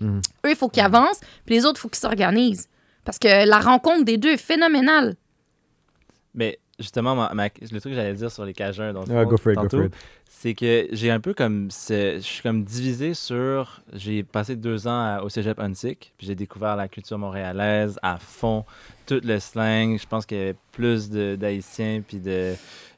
[0.00, 0.20] Mhm.
[0.46, 2.68] Eux, il faut qu'ils avancent, puis les autres, il faut qu'ils s'organisent.
[3.04, 5.14] Parce que la rencontre des deux est phénoménale.
[6.34, 8.92] Mais justement, ma- ma- le truc que j'allais dire sur les Cajuns,
[9.38, 9.94] for it.
[10.28, 11.68] c'est que j'ai un peu comme...
[11.70, 13.80] Je suis comme divisé sur...
[13.94, 18.18] J'ai passé deux ans à- au cégep Huntsic, puis j'ai découvert la culture montréalaise à
[18.18, 18.64] fond,
[19.06, 19.98] tout le slang.
[19.98, 22.54] Je pense qu'il y avait plus de- d'Haïtiens puis de,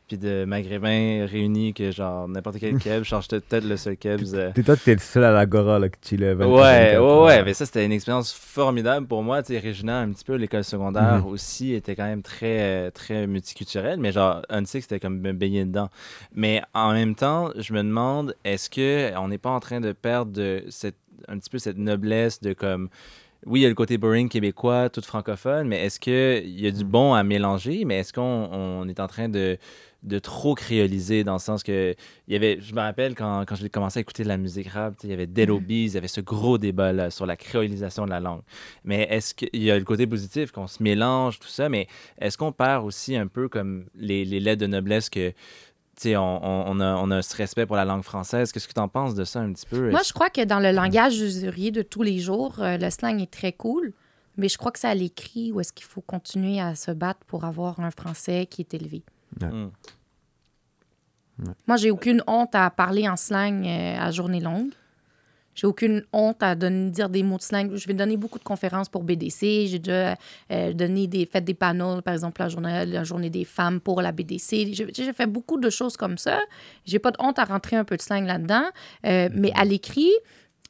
[0.09, 3.04] puis de Maghrébins réunis que genre n'importe quel keb.
[3.04, 6.34] J'étais peut-être le seul euh, T'es toi, t'es le seul à l'agora là, qui chillait.
[6.34, 6.61] 24, Ouais,
[6.94, 9.42] 24, ouais, ouais, mais ça, c'était une expérience formidable pour moi.
[9.42, 11.26] Tu sais, Régina, un petit peu, l'école secondaire Mhm.
[11.26, 15.64] aussi était quand même très, euh, très multiculturelle, mais genre, Unsix, c'était comme me baigner
[15.64, 15.90] dedans.
[16.34, 19.92] Mais en même temps, je me demande, est-ce que on n'est pas en train de
[19.92, 20.96] perdre de cette,
[21.28, 22.88] un petit peu cette noblesse de comme.
[23.46, 26.70] Oui, il y a le côté boring québécois, tout francophone, mais est-ce qu'il y a
[26.72, 28.20] du bon à mélanger, mais est-ce qu'on
[28.52, 29.56] on est en train de,
[30.05, 31.94] de trop créoliser dans le sens que
[32.28, 34.68] il y avait, je me rappelle quand, quand j'ai commencé à écouter de la musique
[34.68, 37.36] rap, il y avait Dead Obies, il y avait ce gros débat là, sur la
[37.36, 38.42] créolisation de la langue.
[38.84, 41.88] Mais est-ce qu'il y a le côté positif qu'on se mélange, tout ça, mais
[42.20, 45.32] est-ce qu'on perd aussi un peu comme les, les lettres de noblesse que,
[46.07, 48.53] on, on, a, on a ce respect pour la langue française?
[48.53, 49.90] Qu'est-ce que tu en penses de ça un petit peu?
[49.90, 53.20] Moi, je crois que dans le langage usurier de tous les jours, euh, le slang
[53.20, 53.92] est très cool.
[54.36, 57.18] Mais je crois que c'est à l'écrit où est-ce qu'il faut continuer à se battre
[57.26, 59.03] pour avoir un français qui est élevé.
[59.40, 59.68] Hmm.
[61.66, 64.70] Moi, j'ai aucune honte à parler en slang euh, à journée longue.
[65.54, 67.74] J'ai aucune honte à donner, dire des mots de slang.
[67.74, 69.66] Je vais donner beaucoup de conférences pour BDC.
[69.66, 70.16] J'ai déjà
[70.52, 74.00] euh, donné des, fait des panels, par exemple, la journée, la journée des femmes pour
[74.02, 74.72] la BDC.
[74.72, 76.40] J'ai fait beaucoup de choses comme ça.
[76.84, 78.64] J'ai pas de honte à rentrer un peu de slang là-dedans.
[79.06, 80.12] Euh, mais à l'écrit,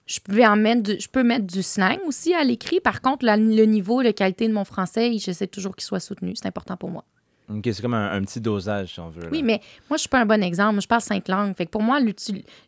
[0.06, 2.80] je peux, en mettre du, je peux mettre du slang aussi à l'écrit.
[2.80, 6.34] Par contre, la- le niveau, la qualité de mon français, j'essaie toujours qu'il soit soutenu.
[6.34, 7.04] C'est important pour moi.
[7.50, 9.22] Ok, c'est comme un, un petit dosage, si on veut.
[9.22, 9.28] là.
[9.32, 10.72] Oui, mais moi, je suis pas un bon exemple.
[10.72, 11.56] Moi, je parle cinq langues.
[11.56, 11.98] Fait que pour moi,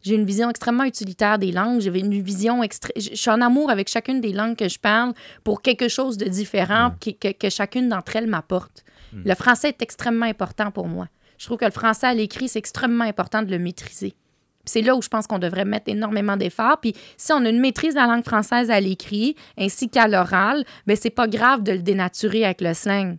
[0.02, 1.80] j'ai une vision extrêmement utilitaire des langues.
[1.80, 2.92] J'ai une vision extré...
[2.96, 5.12] Je suis en amour avec chacune des langues que je parle
[5.44, 8.84] pour quelque chose de différent que, que chacune d'entre elles m'apporte.
[9.12, 11.08] Le français est extrêmement important pour moi.
[11.36, 14.14] Je trouve que le français à l'écrit, c'est extrêmement important de le maîtriser.
[14.64, 16.78] C'est là où je pense qu'on devrait mettre énormément d'efforts.
[16.80, 20.64] Puis si on a une maîtrise de la langue française à l'écrit ainsi qu'à l'oral,
[20.86, 23.16] ben c'est pas grave de le dénaturer avec le slang.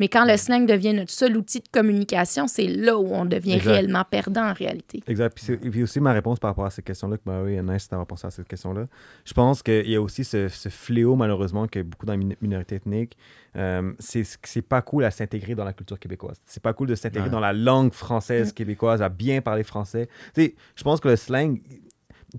[0.00, 3.52] Mais quand le slang devient notre seul outil de communication, c'est là où on devient
[3.54, 3.70] Exact.
[3.70, 5.02] réellement perdant en réalité.
[5.06, 5.34] Exact.
[5.34, 7.56] Puis, c'est- et puis aussi, ma réponse par rapport à cette question-là, que bah oui,
[7.62, 8.86] nice d'avoir pensé à cette question-là.
[9.24, 12.34] Je pense qu'il y a aussi ce, ce fléau, malheureusement, que beaucoup dans les min-
[12.40, 13.16] minorités ethniques,
[13.56, 16.40] euh, c'est pas cool à s'intégrer dans la culture québécoise.
[16.44, 17.30] C'est pas cool de s'intégrer Ouais.
[17.32, 20.08] dans la langue française québécoise, à bien parler français.
[20.34, 21.60] Tu sais, je pense que le slang,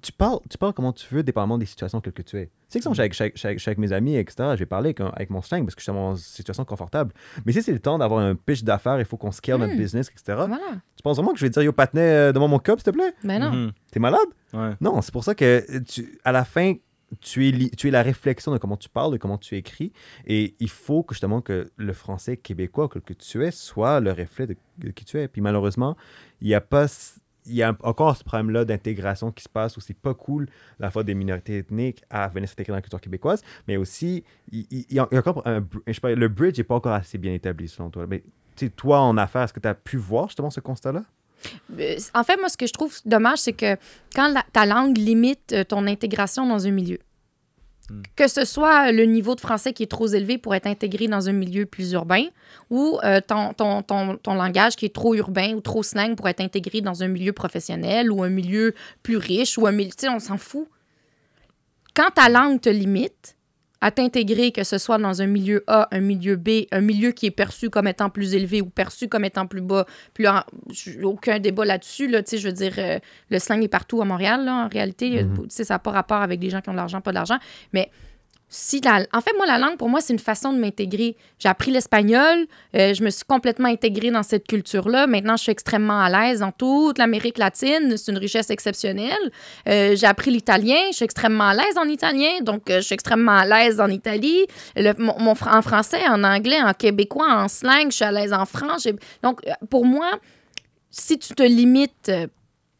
[0.01, 2.45] tu parles, tu parles comment tu veux, dépendamment des situations que, que tu es.
[2.47, 5.29] Tu sais que suis avec, avec- avec- mes amis, etc., je vais parler avec, avec
[5.29, 7.13] mon slang parce que je suis dans une situation confortable.
[7.45, 10.09] Mais si c'est le temps d'avoir un pitch d'affaires, il faut qu'on scale notre business,
[10.09, 10.59] etc., Voilà.
[10.95, 12.89] tu penses vraiment que je vais dire Yo Patinet euh, devant mon cop, s'il te
[12.97, 13.13] plaît?
[13.23, 13.51] Ben non.
[13.51, 13.71] Mhm.
[13.91, 14.19] T'es malade?
[14.53, 14.71] Ouais.
[14.81, 16.73] Non, c'est pour ça que tu, à la fin,
[17.21, 19.93] tu es, li- tu es la réflexion de comment tu parles, de comment tu écris.
[20.25, 24.11] Et il faut que justement que le français québécois que, que tu es soit le
[24.11, 25.27] reflet de, de qui tu es.
[25.27, 25.95] Puis malheureusement,
[26.41, 26.87] il y a pas.
[27.45, 30.47] Il y a encore ce problème-là d'intégration qui se passe où c'est pas cool,
[30.79, 34.85] la fois des minorités ethniques, à venir s'intégrer dans la culture québécoise, mais aussi, il,
[34.89, 38.05] y a encore un, je le bridge n'est pas encore assez bien établi selon toi.
[38.07, 38.23] Mais
[38.75, 41.03] toi, en affaires, est-ce que tu as pu voir justement ce constat-là?
[41.79, 43.75] Euh, En fait, moi, ce que je trouve dommage, c'est que
[44.15, 46.99] quand ta langue limite euh, ton intégration dans un milieu.
[47.89, 48.01] Mm.
[48.15, 51.29] Que ce soit le niveau de français qui est trop élevé pour être intégré dans
[51.29, 52.25] un milieu plus urbain
[52.69, 56.27] ou euh, ton, ton, ton, ton langage qui est trop urbain ou trop slang pour
[56.27, 58.73] être intégré dans un milieu professionnel ou un milieu
[59.03, 59.91] plus riche ou un milieu...
[60.09, 60.67] On s'en fout.
[61.93, 63.35] Quand ta langue te limite
[63.81, 67.25] à t'intégrer, que ce soit dans un milieu A, un milieu B, un milieu qui
[67.27, 70.43] est perçu comme étant plus élevé ou perçu comme étant plus bas, plus en-
[71.03, 72.99] aucun débat là-dessus, là, tu sais, je veux dire, euh,
[73.29, 75.25] le slang est partout à Montréal, là, en réalité.
[75.35, 77.37] Tu sais, ça n'a pas rapport avec des gens qui ont de l'argent, pas d'argent,
[77.73, 77.89] mais
[78.47, 79.05] si la...
[79.11, 81.17] En fait, moi, la langue, pour moi, c'est une façon de m'intégrer.
[81.39, 85.07] J'ai appris l'espagnol, euh, je me suis complètement intégrée dans cette culture-là.
[85.07, 87.97] Maintenant, je suis extrêmement à l'aise dans toute l'Amérique latine.
[87.97, 89.31] C'est une richesse exceptionnelle.
[89.67, 92.93] Euh, j'ai appris l'italien, je suis extrêmement à l'aise en italien, donc euh, je suis
[92.93, 94.45] extrêmement à l'aise en Italie.
[94.75, 98.31] Le- mon, mon en français, en anglais, en québécois, en slang, je suis à l'aise
[98.31, 98.87] en France.
[99.23, 100.11] Donc, pour moi,
[100.91, 102.11] si tu te limites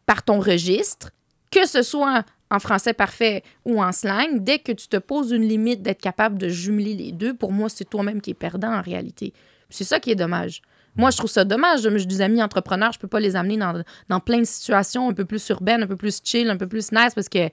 [0.06, 1.10] par ton registre,
[1.52, 5.48] que ce soit en français parfait ou en slang, dès que tu te poses une
[5.48, 8.82] limite d'être capable de jumeler les deux, pour moi, c'est toi-même qui es perdant en
[8.82, 9.34] réalité.
[9.70, 10.62] C'est ça qui est dommage.
[10.96, 11.82] Moi, je trouve ça dommage.
[11.82, 15.14] J'ai des amis entrepreneurs, je peux pas les amener dans, dans plein de situations un
[15.14, 17.50] peu plus urbaines, un peu plus chill, un peu plus nice parce que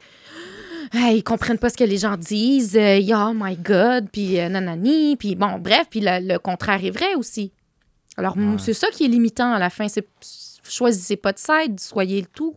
[0.94, 2.76] hey, ils comprennent pas ce que les gens disent.
[2.76, 6.90] Euh, oh my God, puis euh, nanani, puis bon, bref, puis le, le contraire est
[6.90, 7.50] vrai aussi.
[8.18, 8.56] Alors, Ouais.
[8.58, 9.88] c'est ça qui est limitant à la fin.
[9.88, 10.06] C'est
[10.68, 12.54] choisissez pas de side, soyez le tout.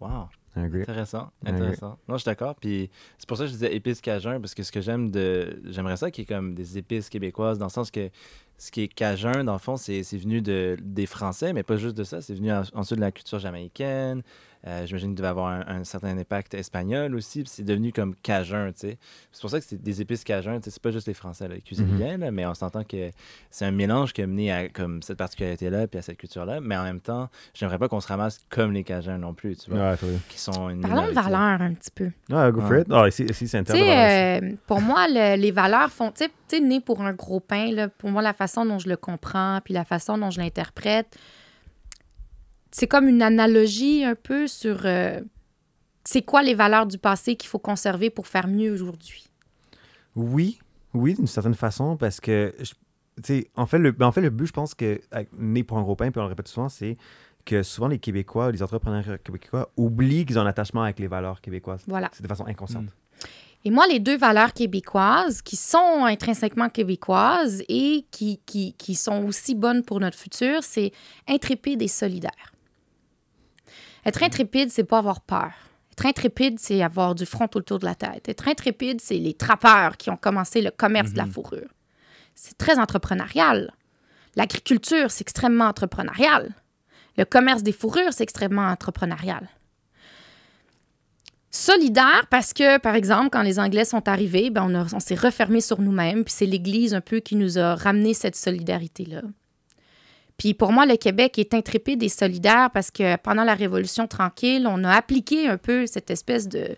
[0.00, 0.28] Wow.
[0.58, 0.82] Agree.
[0.82, 1.98] Intéressant, intéressant.
[2.08, 2.54] Non, je suis d'accord.
[2.56, 5.60] Puis c'est pour ça que je disais épices cajun, parce que ce que j'aime de.
[5.70, 8.10] J'aimerais ça qui est comme des épices québécoises, dans le sens que
[8.56, 11.76] ce qui est cajun, dans le fond, c'est c'est venu de, des Français, mais pas
[11.76, 12.20] juste de ça.
[12.20, 14.22] C'est venu en- ensuite de la culture jamaïcaine.
[14.66, 17.44] Euh, J'imagine qu'il devait avoir un, un certain impact espagnol aussi.
[17.46, 18.98] C'est devenu comme cajun, tu sais.
[19.30, 20.58] C'est pour ça que c'est des épices cajun.
[20.58, 21.96] tu sais, C'est pas juste les Français là, qui cuisinent Mhm.
[21.96, 23.10] bien, là, mais on s'entend que
[23.50, 26.60] c'est un mélange qui a mené à comme, cette particularité-là puis à cette culture-là.
[26.60, 29.70] Mais en même temps, j'aimerais pas qu'on se ramasse comme les cajuns non plus, tu
[29.70, 30.08] vois, Ouais, toi.
[30.28, 32.10] qui sont une Parlons de valeurs un petit peu.
[32.32, 32.80] Ah, go for Ouais.
[32.82, 32.88] it.
[32.90, 33.86] Ah, ici, ici c'est Tu intéressant.
[33.86, 36.10] sais, euh, pour moi, le- les valeurs font.
[36.10, 38.78] Tu sais, tu sais, né pour un gros pain, là, pour moi, la façon dont
[38.80, 41.16] je le comprends, puis la façon dont je l'interprète,
[42.78, 44.82] c'est comme une analogie un peu sur.
[44.84, 45.20] euh,
[46.04, 49.26] c'est quoi les valeurs du passé qu'il faut conserver pour faire mieux aujourd'hui?
[50.16, 50.58] Oui,
[50.94, 54.20] oui, d'une certaine façon, parce que, je- tu sais, en fait, le, ben, en fait,
[54.22, 55.00] le but, je pense que,
[55.36, 56.96] né pour un gros pain, puis on le répète souvent, c'est
[57.44, 61.40] que souvent les Québécois, les entrepreneurs québécois, oublient qu'ils ont un attachement avec les valeurs
[61.40, 61.82] québécoises.
[61.86, 62.08] Voilà.
[62.12, 62.86] C'est de façon inconsciente.
[63.64, 69.24] Et moi, les deux valeurs québécoises qui sont intrinsèquement québécoises et qui, qui, qui sont
[69.24, 70.92] aussi bonnes pour notre futur, c'est
[71.26, 72.52] intrépide et solidaire.
[74.04, 75.52] Être intrépide, c'est pas avoir peur.
[75.92, 78.28] Être intrépide, c'est avoir du front autour de la tête.
[78.28, 81.68] Être intrépide, c'est les trappeurs qui ont commencé le commerce de la fourrure.
[82.34, 83.72] C'est très entrepreneurial.
[84.36, 86.54] L'agriculture, c'est extrêmement entrepreneurial.
[87.16, 89.48] Le commerce des fourrures, c'est extrêmement entrepreneurial.
[91.50, 95.60] Solidaire parce que, par exemple, quand les Anglais sont arrivés, ben on, on s'est refermé
[95.60, 99.22] sur nous-mêmes, puis c'est l'Église un peu qui nous a ramené cette solidarité-là.
[100.38, 104.66] Puis pour moi, le Québec est intrépide et solidaire parce que pendant la Révolution tranquille,
[104.66, 106.76] on a appliqué un peu cette espèce de...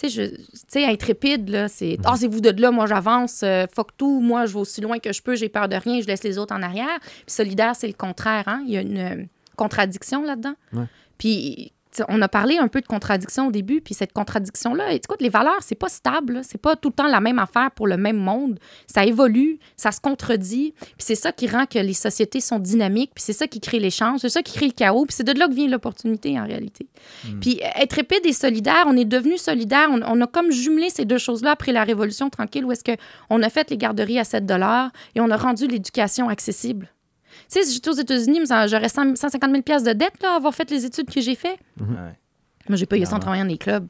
[0.00, 4.52] Tu sais, intrépide, là, c'est «Tassez-vous de là, moi j'avance, euh, fuck tout, moi je
[4.52, 6.62] vais aussi loin que je peux, j'ai peur de rien, je laisse les autres en
[6.62, 8.62] arrière.» Puis solidaire, c'est le contraire, hein?
[8.66, 9.24] Il y a une euh,
[9.56, 10.54] contradiction là-dedans.
[10.72, 10.84] Ouais.
[11.18, 11.72] Puis
[12.08, 15.58] on a parlé un peu de contradiction au début, puis cette contradiction-là, écoute, les valeurs,
[15.60, 18.58] c'est pas stable, c'est pas tout le temps la même affaire pour le même monde.
[18.86, 23.12] Ça évolue, ça se contredit, puis c'est ça qui rend que les sociétés sont dynamiques,
[23.14, 25.38] puis c'est ça qui crée l'échange, c'est ça qui crée le chaos, puis c'est de
[25.38, 26.86] là que vient l'opportunité en réalité.
[27.40, 30.90] Puis euh, être épide et solidaire, on est devenu solidaire, on, on a comme jumelé
[30.90, 34.24] ces deux choses-là après la Révolution tranquille, où est-ce qu'on a fait les garderies à
[34.24, 34.48] 7
[35.14, 36.88] et on a rendu l'éducation accessible.
[37.50, 40.36] Tu sais, si j'étais aux États-Unis, mais j'aurais 100 150 000 pièces de dette là,
[40.36, 41.58] avoir fait les études que j'ai fait.
[41.80, 42.14] Ouais.
[42.68, 43.88] Moi, j'ai payé ça en travaillant dans les clubs.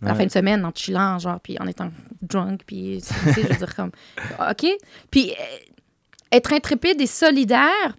[0.00, 1.90] À la fin de semaine, en chillant, genre, puis en étant
[2.22, 3.90] drunk, puis, tu sais, je veux dire, comme...
[4.50, 4.66] OK?
[5.10, 5.56] Puis, euh,
[6.30, 7.96] être intrépide et solidaire,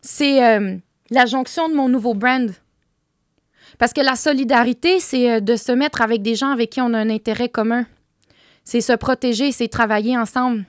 [0.00, 0.76] c'est euh,
[1.10, 2.50] la jonction de mon nouveau brand.
[3.78, 6.94] Parce que la solidarité, c'est euh, de se mettre avec des gens avec qui on
[6.94, 7.84] a un intérêt commun.
[8.64, 10.64] C'est se protéger, c'est travailler ensemble.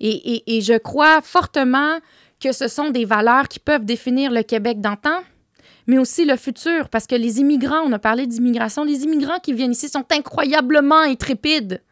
[0.00, 1.98] Et, et- et je crois fortement
[2.40, 5.20] que ce sont des valeurs qui peuvent définir le Québec d'antan,
[5.86, 6.88] mais aussi le futur.
[6.88, 11.00] Parce que les immigrants, on a parlé d'immigration, les immigrants qui viennent ici sont incroyablement
[11.00, 11.82] intrépides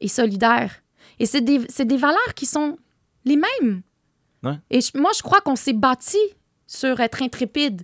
[0.00, 0.82] et solidaires.
[1.18, 2.78] Et c'est des, c'est des valeurs qui sont
[3.24, 3.82] les mêmes.
[4.42, 4.58] Ouais.
[4.70, 6.18] Et je- moi, je crois qu'on s'est bâti
[6.66, 7.82] sur être intrépide.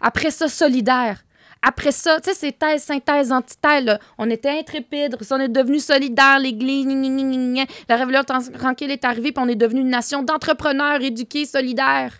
[0.00, 1.24] Après ça, solidaire.
[1.60, 3.84] Après ça, tu sais, c'est thèse, synthèse, antithèse.
[3.84, 3.98] là.
[4.16, 6.86] On était intrépide, on est devenu solidaire, l'Église,
[7.88, 8.24] la révolution
[8.58, 12.12] tranquille est arrivée, puis on est devenu une nation d'entrepreneurs éduqués, solidaires.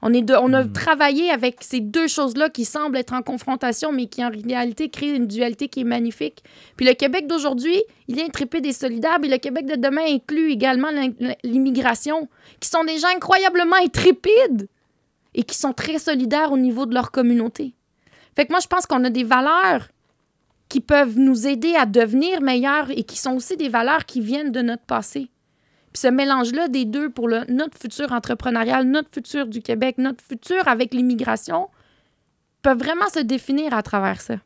[0.00, 0.72] On, est de- on a Mm.
[0.72, 5.16] travaillé avec ces deux choses-là qui semblent être en confrontation, mais qui en réalité créent
[5.16, 6.44] une dualité qui est magnifique.
[6.76, 10.52] Puis le Québec d'aujourd'hui, il est intrépide et solidaire, mais le Québec de demain inclut
[10.52, 10.90] également
[11.42, 12.28] l'immigration,
[12.60, 14.68] qui sont des gens incroyablement intrépides
[15.34, 17.74] et qui sont très solidaires au niveau de leur communauté.
[18.38, 19.88] Fait que moi, je pense qu'on a des valeurs
[20.68, 24.52] qui peuvent nous aider à devenir meilleurs et qui sont aussi des valeurs qui viennent
[24.52, 25.28] de notre passé.
[25.92, 30.22] Puis ce mélange-là des deux pour le, notre futur entrepreneurial, notre futur du Québec, notre
[30.22, 31.68] futur avec l'immigration,
[32.62, 34.36] peuvent vraiment se définir à travers ça.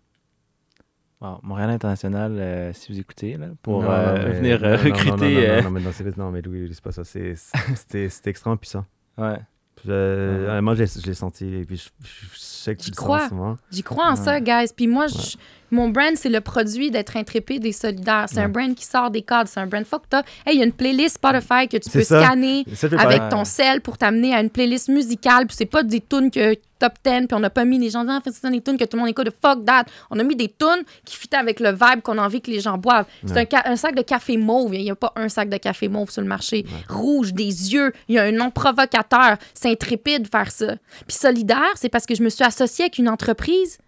[1.21, 4.77] Wow, Montréal International, euh, si vous écoutez, là, pour Non, euh, mais- venir non, euh,
[4.77, 5.11] non, non, recruter.
[5.11, 7.05] Non, non, euh, non, mais non, mais Louis, c'est pas ça.
[7.05, 7.35] C'est-
[7.77, 8.87] C'était extrêmement puissant.
[9.19, 9.39] ouais.
[9.85, 11.45] Je, honnêtement, je l'ai- je l'ai senti.
[11.55, 13.29] Et puis, je, je- je sais que tu J'y crois.
[13.33, 13.57] en.
[13.71, 14.69] J'y crois en ça, guys.
[14.77, 15.07] Puis moi,
[15.71, 18.27] mon brand, c'est le produit d'être intrépide et solidaire.
[18.29, 18.49] C'est un Ouais.
[18.49, 19.49] brand qui sort des cadres.
[19.53, 20.27] C'est un brand fucked up.
[20.47, 22.23] Hey, il y a une playlist Spotify que tu peux ça.
[22.23, 25.47] scanner Ça, avec ton sel pour t'amener à une playlist musicale.
[25.47, 28.03] Puis c'est pas des tunes que top 10, puis on n'a pas mis les gens
[28.05, 29.85] dans c'est des tunes que tout le monde écoute de fuck that.
[30.11, 32.59] On a mis des tunes qui fit avec le vibe qu'on a envie que les
[32.59, 33.07] gens boivent.
[33.25, 34.75] C'est un, un sac de café mauve.
[34.75, 36.67] Il n'y a pas un sac de café mauve sur le marché.
[36.89, 37.93] Rouge, des yeux.
[38.09, 39.37] Il y a un nom provocateur.
[39.55, 40.75] C'est intrépide de faire ça.
[41.07, 43.79] Puis solidaire, c'est parce que je me suis associée avec une entreprise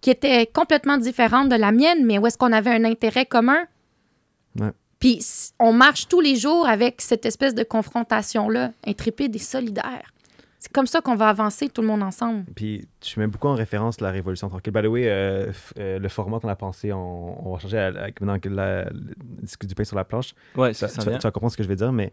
[0.00, 3.62] qui était complètement différente de la mienne, mais où est-ce qu'on avait un intérêt commun?
[4.58, 4.70] Ouais.
[4.98, 5.24] Puis
[5.58, 10.12] on marche tous les jours avec cette espèce de confrontation-là, intrépide et solidaire.
[10.58, 12.44] C'est comme ça qu'on va avancer tout le monde ensemble.
[12.54, 14.72] Puis tu mets beaucoup en référence la Révolution tranquille.
[14.74, 18.20] By the way, euh, euh, le format qu'on a pensé, on, on va changer avec
[18.20, 20.34] maintenant que la, le disque du pain sur la planche.
[20.56, 22.12] Ouais, Ça- ça, tu, tu vas comprendre ce que je vais dire, mais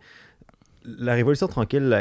[0.86, 1.94] la Révolution tranquille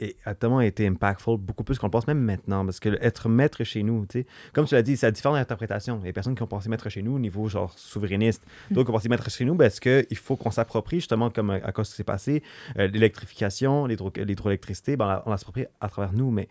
[0.00, 2.88] a, est- a tellement été impactful, beaucoup plus qu'on le pense, même maintenant, parce que
[3.00, 5.96] être maître chez nous, tu sais, comme tu l'as dit, ça a différentes interprétations.
[5.96, 8.42] Il y a des personnes qui ont pensé maître chez nous au niveau genre souverainiste,
[8.70, 11.54] d'autres qui ont pensé maître chez nous parce qu'il faut qu'on s'approprie, justement, comme à,
[11.54, 12.42] à cause de ce qui s'est passé,
[12.78, 16.48] euh, l'électrification, l'hydro- l'hydroélectricité, ben, on l'approprie à travers nous, mais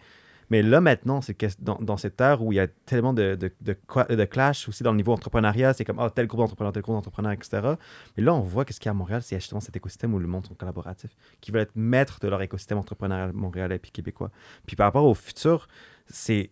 [0.53, 4.69] mais là, maintenant, c'est dans, cette ère où il y a tellement de, de, clash
[4.69, 7.73] aussi dans le niveau entrepreneuriat, c'est comme ah, tel groupe d'entrepreneurs, tel groupe d'entrepreneurs, etc.
[8.15, 10.19] Mais là, on voit qu'est-ce qu'il y a à Montréal, c'est justement cet écosystème où
[10.19, 14.29] le monde sont collaboratifs, qui veulent être maîtres de leur écosystème entrepreneurial montréalais puis québécois.
[14.67, 15.67] Puis par rapport au futur,
[16.05, 16.51] c'est.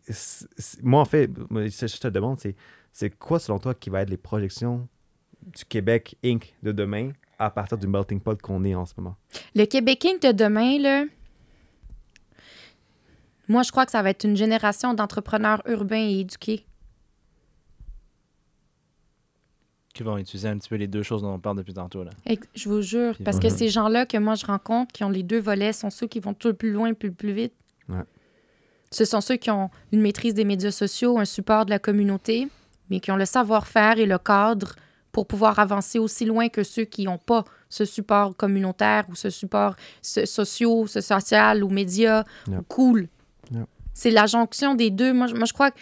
[0.82, 2.56] Moi, en fait, je te demande, c'est
[2.91, 4.88] c'est quoi, selon toi, qui va être les projections
[5.45, 6.56] du Québec Inc.
[6.64, 9.16] de demain à partir du melting pot qu'on est en ce moment?
[9.54, 10.24] Le Québec Inc.
[10.24, 11.06] de demain, là,
[13.52, 16.66] moi, je crois que ça va être une génération d'entrepreneurs urbains et éduqués.
[19.93, 22.04] Qui vont utiliser un petit peu les deux choses dont on parle depuis tantôt.
[22.04, 22.12] Là.
[22.26, 25.10] Et je vous jure, Puis parce que ces gens-là que moi je rencontre, qui ont
[25.10, 27.54] les deux volets, sont ceux qui vont tout le plus loin, plus le plus vite.
[27.89, 28.04] Ouais.
[28.89, 32.47] Ce sont ceux qui ont une maîtrise des médias sociaux, un support de la communauté,
[32.89, 34.76] mais qui ont le savoir-faire et le cadre
[35.12, 39.30] pour pouvoir avancer aussi loin que ceux qui n'ont pas ce support communautaire ou ce
[39.30, 42.60] support so- social ou médias Yeah.
[42.60, 43.08] ou cool.
[43.52, 43.66] Yeah.
[43.93, 45.14] C'est la jonction des deux.
[45.14, 45.78] Moi, je- moi, je crois que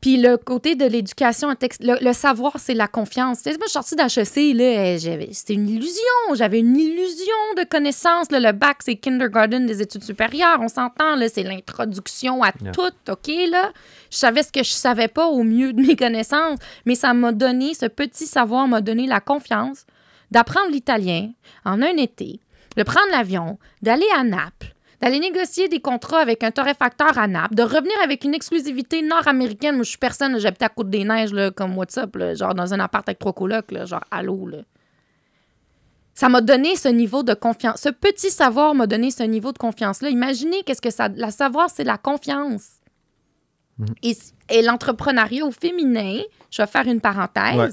[0.00, 3.44] puis le côté de l'éducation, le, le savoir, c'est la confiance.
[3.46, 4.98] Moi, je suis sortie d'HEC, là,
[5.32, 6.34] c'était une illusion.
[6.34, 8.28] J'avais une illusion de connaissance.
[8.32, 8.40] là.
[8.40, 10.58] Le bac, c'est kindergarten des études supérieures.
[10.60, 12.72] On s'entend, là, c'est l'introduction à Yeah.
[12.72, 13.70] tout, OK, là?
[14.10, 17.30] Je savais ce que je savais pas au mieux de mes connaissances, mais ça m'a
[17.30, 19.86] donné, ce petit savoir m'a donné la confiance
[20.32, 21.30] d'apprendre l'italien
[21.64, 22.40] en un été,
[22.76, 24.71] de prendre l'avion, d'aller à Naples,
[25.02, 29.74] d'aller négocier des contrats avec un torréfacteur à Naples, de revenir avec une exclusivité nord-américaine.
[29.74, 32.78] Moi, je suis personne, là, j'habitais à Côte-des-Neiges, là, comme WhatsApp, là, genre dans un
[32.78, 34.58] appart avec trois colocs, là, genre allô, là.
[36.14, 37.80] Ça m'a donné ce niveau de confiance.
[37.80, 40.10] Ce petit savoir m'a donné ce niveau de confiance-là.
[40.10, 41.08] Imaginez qu'est-ce que ça...
[41.08, 42.81] La savoir, c'est la confiance.
[44.02, 44.16] Et,
[44.50, 46.20] et l'entrepreneuriat au féminin,
[46.50, 47.70] je vais faire une parenthèse, Ouais,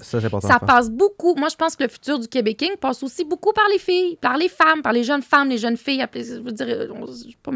[0.47, 1.35] ça, passe beaucoup.
[1.35, 4.37] Moi, je pense que le futur du Québécois passe aussi beaucoup par les filles, par
[4.37, 6.01] les femmes, par les jeunes femmes, les jeunes filles.
[6.01, 7.51] appelez- Je veux dire, on- je vais pas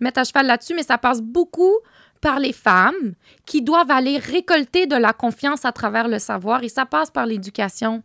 [0.00, 1.74] mettre à cheval là-dessus, mais ça passe beaucoup
[2.20, 3.14] par les femmes
[3.46, 7.26] qui doivent aller récolter de la confiance à travers le savoir et ça passe par
[7.26, 8.02] l'éducation.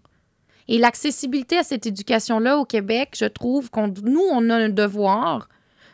[0.70, 5.48] Et l'accessibilité à cette éducation-là au Québec, je trouve qu'on nous, on a un devoir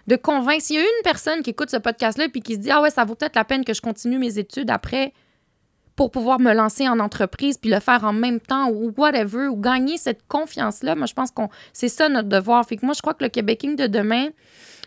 [0.07, 0.63] de convaincre.
[0.63, 2.89] S'il y a une personne qui écoute ce podcast-là puis qui se dit Ah ouais,
[2.89, 5.13] ça vaut peut-être la peine que je continue mes études après
[5.95, 9.57] pour pouvoir me lancer en entreprise puis le faire en même temps ou whatever, ou
[9.57, 12.65] gagner cette confiance-là, moi, je pense qu'on c'est ça notre devoir.
[12.65, 14.29] Fait que moi, je crois que le Québécois de demain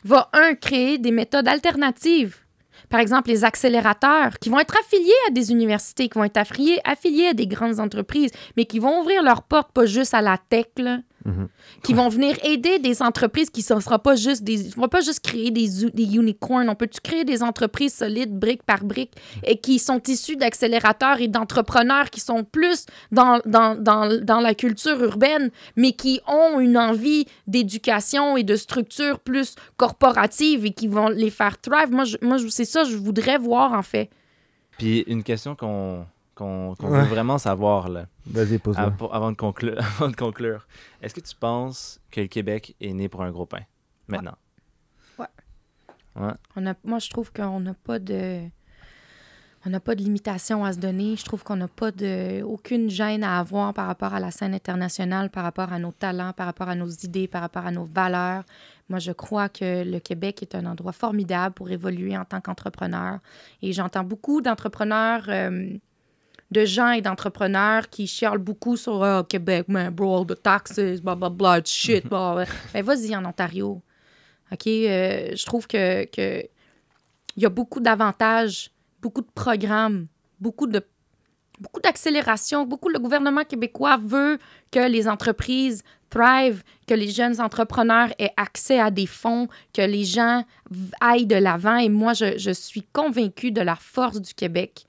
[0.05, 2.39] va, un, créer des méthodes alternatives.
[2.89, 6.79] Par exemple, les accélérateurs qui vont être affiliés à des universités, qui vont être affiliés,
[6.85, 10.39] affiliés à des grandes entreprises, mais qui vont ouvrir leurs portes pas juste à la
[10.51, 10.99] tech, là,
[11.83, 14.69] Qui vont venir aider des entreprises qui ne sera pas juste des.
[14.77, 16.69] vont pas juste créer des, des unicorns.
[16.69, 19.13] On peut-tu créer des entreprises solides, brique par brique,
[19.45, 24.55] et qui sont issues d'accélérateurs et d'entrepreneurs qui sont plus dans, dans, dans, dans la
[24.55, 30.87] culture urbaine, mais qui ont une envie d'éducation et de structure plus corporative et qui
[30.89, 31.91] vont les faire thrive?
[31.91, 34.11] Moi, je- moi c'est ça je voudrais voir, en fait.
[34.79, 36.07] Puis une question qu'on
[36.37, 37.01] qu'on Ouais.
[37.01, 38.83] veut vraiment savoir, là, Vas-y, pose-le.
[38.85, 40.67] av- avant, de conclure, avant de conclure.
[41.03, 43.63] Est-ce que tu penses que le Québec est né pour un gros pain,
[44.07, 44.37] maintenant?
[46.59, 48.41] On a, moi, je trouve qu'on n'a pas de.
[49.67, 51.17] On n'a pas de limitation à se donner.
[51.17, 54.55] Je trouve qu'on n'a pas de aucune gêne à avoir par rapport à la scène
[54.55, 57.85] internationale, par rapport à nos talents, par rapport à nos idées, par rapport à nos
[57.85, 58.45] valeurs.
[58.89, 63.19] Moi, je crois que le Québec est un endroit formidable pour évoluer en tant qu'entrepreneur.
[63.61, 65.69] Et j'entends beaucoup d'entrepreneurs, euh,
[66.51, 71.01] de gens et d'entrepreneurs qui chialent beaucoup sur Ah, Québec, man, bro, all the taxes,
[71.01, 72.07] blah, blah, blah, it's shit.
[72.09, 72.45] blah, blah.
[72.75, 73.83] Mais vas-y en Ontario.
[74.53, 74.67] OK?
[74.67, 76.45] Euh, je trouve que, que
[77.37, 78.71] il y a beaucoup d'avantages,
[79.03, 80.07] beaucoup de programmes,
[80.41, 80.83] beaucoup de
[81.59, 84.39] beaucoup d'accélération, beaucoup le gouvernement québécois veut
[84.71, 90.05] que les entreprises thrive, que les jeunes entrepreneurs aient accès à des fonds, que les
[90.05, 90.45] gens
[91.01, 94.86] aillent de l'avant et moi je, je suis convaincue de la force du Québec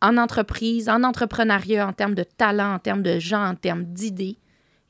[0.00, 4.38] en entreprise, en entrepreneuriat, en termes de talent, en termes de gens, en termes d'idées.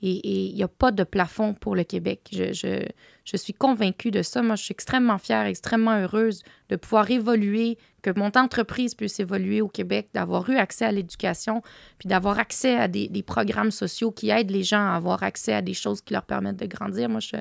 [0.01, 2.29] Et il n'y a pas de plafond pour le Québec.
[2.33, 2.87] Je, je,
[3.25, 4.43] je suis convaincue de ça.
[4.43, 9.61] Moi, je suis extrêmement fière, extrêmement heureuse de pouvoir évoluer, que mon entreprise puisse évoluer
[9.61, 11.63] au Québec, d'avoir eu accès à l'éducation,
[11.99, 15.53] puis d'avoir accès à des, des programmes sociaux qui aident les gens à avoir accès
[15.53, 17.09] à des choses qui leur permettent de grandir.
[17.09, 17.37] Moi, je,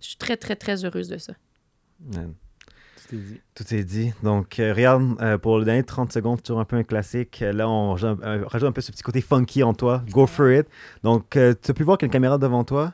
[0.00, 1.32] je suis très, très, très heureuse de ça.
[1.98, 2.34] Man.
[3.02, 3.40] Tu t'es dit.
[3.56, 4.12] Tout est dit.
[4.22, 7.40] Donc, euh, regarde, euh, pour les derniers 30 secondes, toujours un peu un classique.
[7.40, 10.02] Euh, Là, on rajoute, euh, rajoute un peu ce petit côté funky en toi.
[10.10, 10.66] Go for it.
[11.02, 12.92] Donc, euh, tu as pu voir qu'il y a une caméra devant toi.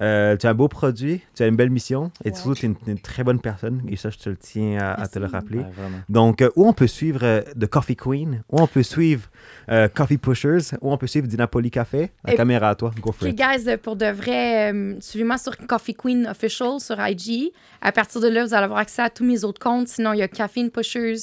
[0.00, 2.34] Euh, tu as un beau produit, tu as une belle mission et Ouais.
[2.34, 3.82] surtout, tu es une, une très bonne personne.
[3.88, 5.58] Et ça, je te le tiens à, à te le rappeler.
[5.58, 5.66] Ouais.
[6.08, 9.28] Donc, euh, où on peut suivre euh, The Coffee Queen, où on peut suivre
[9.70, 12.10] euh, Coffee Pushers, où on peut suivre Dinapoli Café?
[12.24, 12.92] La Et- caméra à toi.
[13.02, 13.36] Go for it.
[13.36, 17.52] guys, pour de vrai, euh, suivez-moi sur Coffee Queen Official sur IG.
[17.82, 19.88] À partir de là, vous allez avoir accès à tous mes autres comptes.
[19.90, 21.16] Sinon, il y a Caffeine Pushers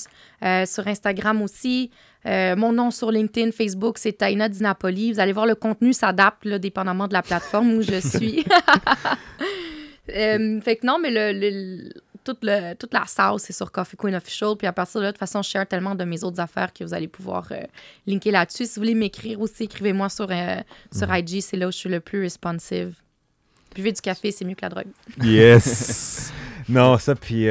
[0.43, 1.89] euh, sur Instagram aussi.
[2.26, 5.13] Euh, mon nom sur LinkedIn, Facebook, c'est Taina Di Napoli.
[5.13, 8.43] Vous allez voir, le contenu s'adapte là, dépendamment de la plateforme où je suis.
[10.15, 11.89] Euh, fait que non, mais le, le-
[12.24, 14.55] toute, le- toute la sauce, c'est sur Coffee Queen Official.
[14.57, 16.72] Puis à partir de là, de toute façon, je share tellement de mes autres affaires
[16.72, 17.51] que vous allez pouvoir
[18.05, 18.65] linker là-dessus.
[18.68, 20.30] Si vous voulez m'écrire aussi, écrivez-moi sur,
[20.93, 21.41] sur IG.
[21.41, 22.95] C'est là où je suis le plus responsive.
[23.76, 24.88] Buvez du café, c'est mieux que la drogue.
[25.22, 26.32] Yes!
[26.70, 27.47] non, ça, puis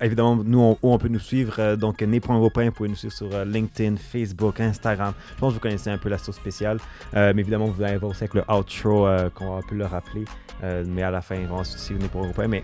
[0.00, 1.54] évidemment, nous, on, où on peut nous suivre.
[1.58, 4.60] euh, donc, Né pour un gros pain, vous pouvez nous suivre sur euh, LinkedIn, Facebook,
[4.60, 5.14] Instagram.
[5.34, 6.78] Je pense que vous connaissez un peu la sauce spéciale.
[7.14, 9.86] Euh, mais évidemment, vous allez voir aussi avec le outro qu'on va un peu le
[9.86, 10.24] rappeler.
[10.86, 12.48] Mais à la fin, on va suivre Né pour pain.
[12.48, 12.62] Mais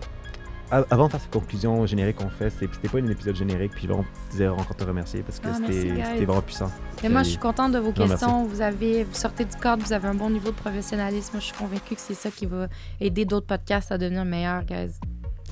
[0.70, 3.72] avant de faire cette conclusion générique qu'on fait, c'était pas un épisode générique.
[3.72, 6.70] Puis là, on disait encore te remercier parce que Ah, c'était vraiment puissant.
[7.03, 8.45] Mais moi, je suis contente de vos Non, questions.
[8.45, 11.39] Vous, avez, vous sortez du cadre, vous avez un bon niveau de professionnalisme.
[11.41, 12.68] Je suis convaincue que c'est ça qui va
[13.01, 14.93] aider d'autres podcasts à devenir meilleurs, guys.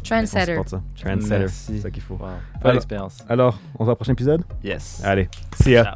[0.02, 0.56] Trendsetter.
[0.56, 1.38] Trendsetter.
[1.38, 1.72] Merci.
[1.76, 2.14] C'est ça qu'il faut.
[2.14, 2.20] Wow.
[2.20, 2.28] Pas
[2.62, 3.18] Alors- l'expérience.
[3.28, 4.42] Alors, on se voit au prochain épisode?
[4.64, 5.00] Yes.
[5.04, 5.28] Allez,
[5.60, 5.84] see ya!
[5.84, 5.94] Ciao.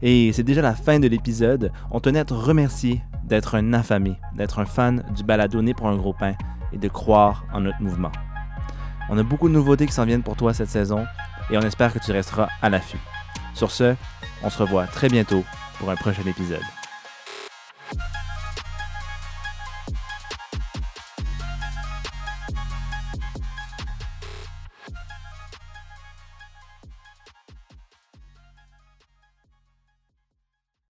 [0.00, 1.72] Et c'est déjà la fin de l'épisode.
[1.90, 5.88] On tenait à te remercier d'être un affamé, d'être un fan du balado Né pour
[5.88, 6.34] un gros pain
[6.72, 8.12] et de croire en notre mouvement.
[9.10, 11.04] On a beaucoup de nouveautés qui s'en viennent pour toi cette saison
[11.50, 12.98] et on espère que tu resteras à l'affût.
[13.54, 13.94] Sur ce,
[14.42, 15.42] on se revoit très bientôt
[15.78, 16.62] pour un prochain épisode.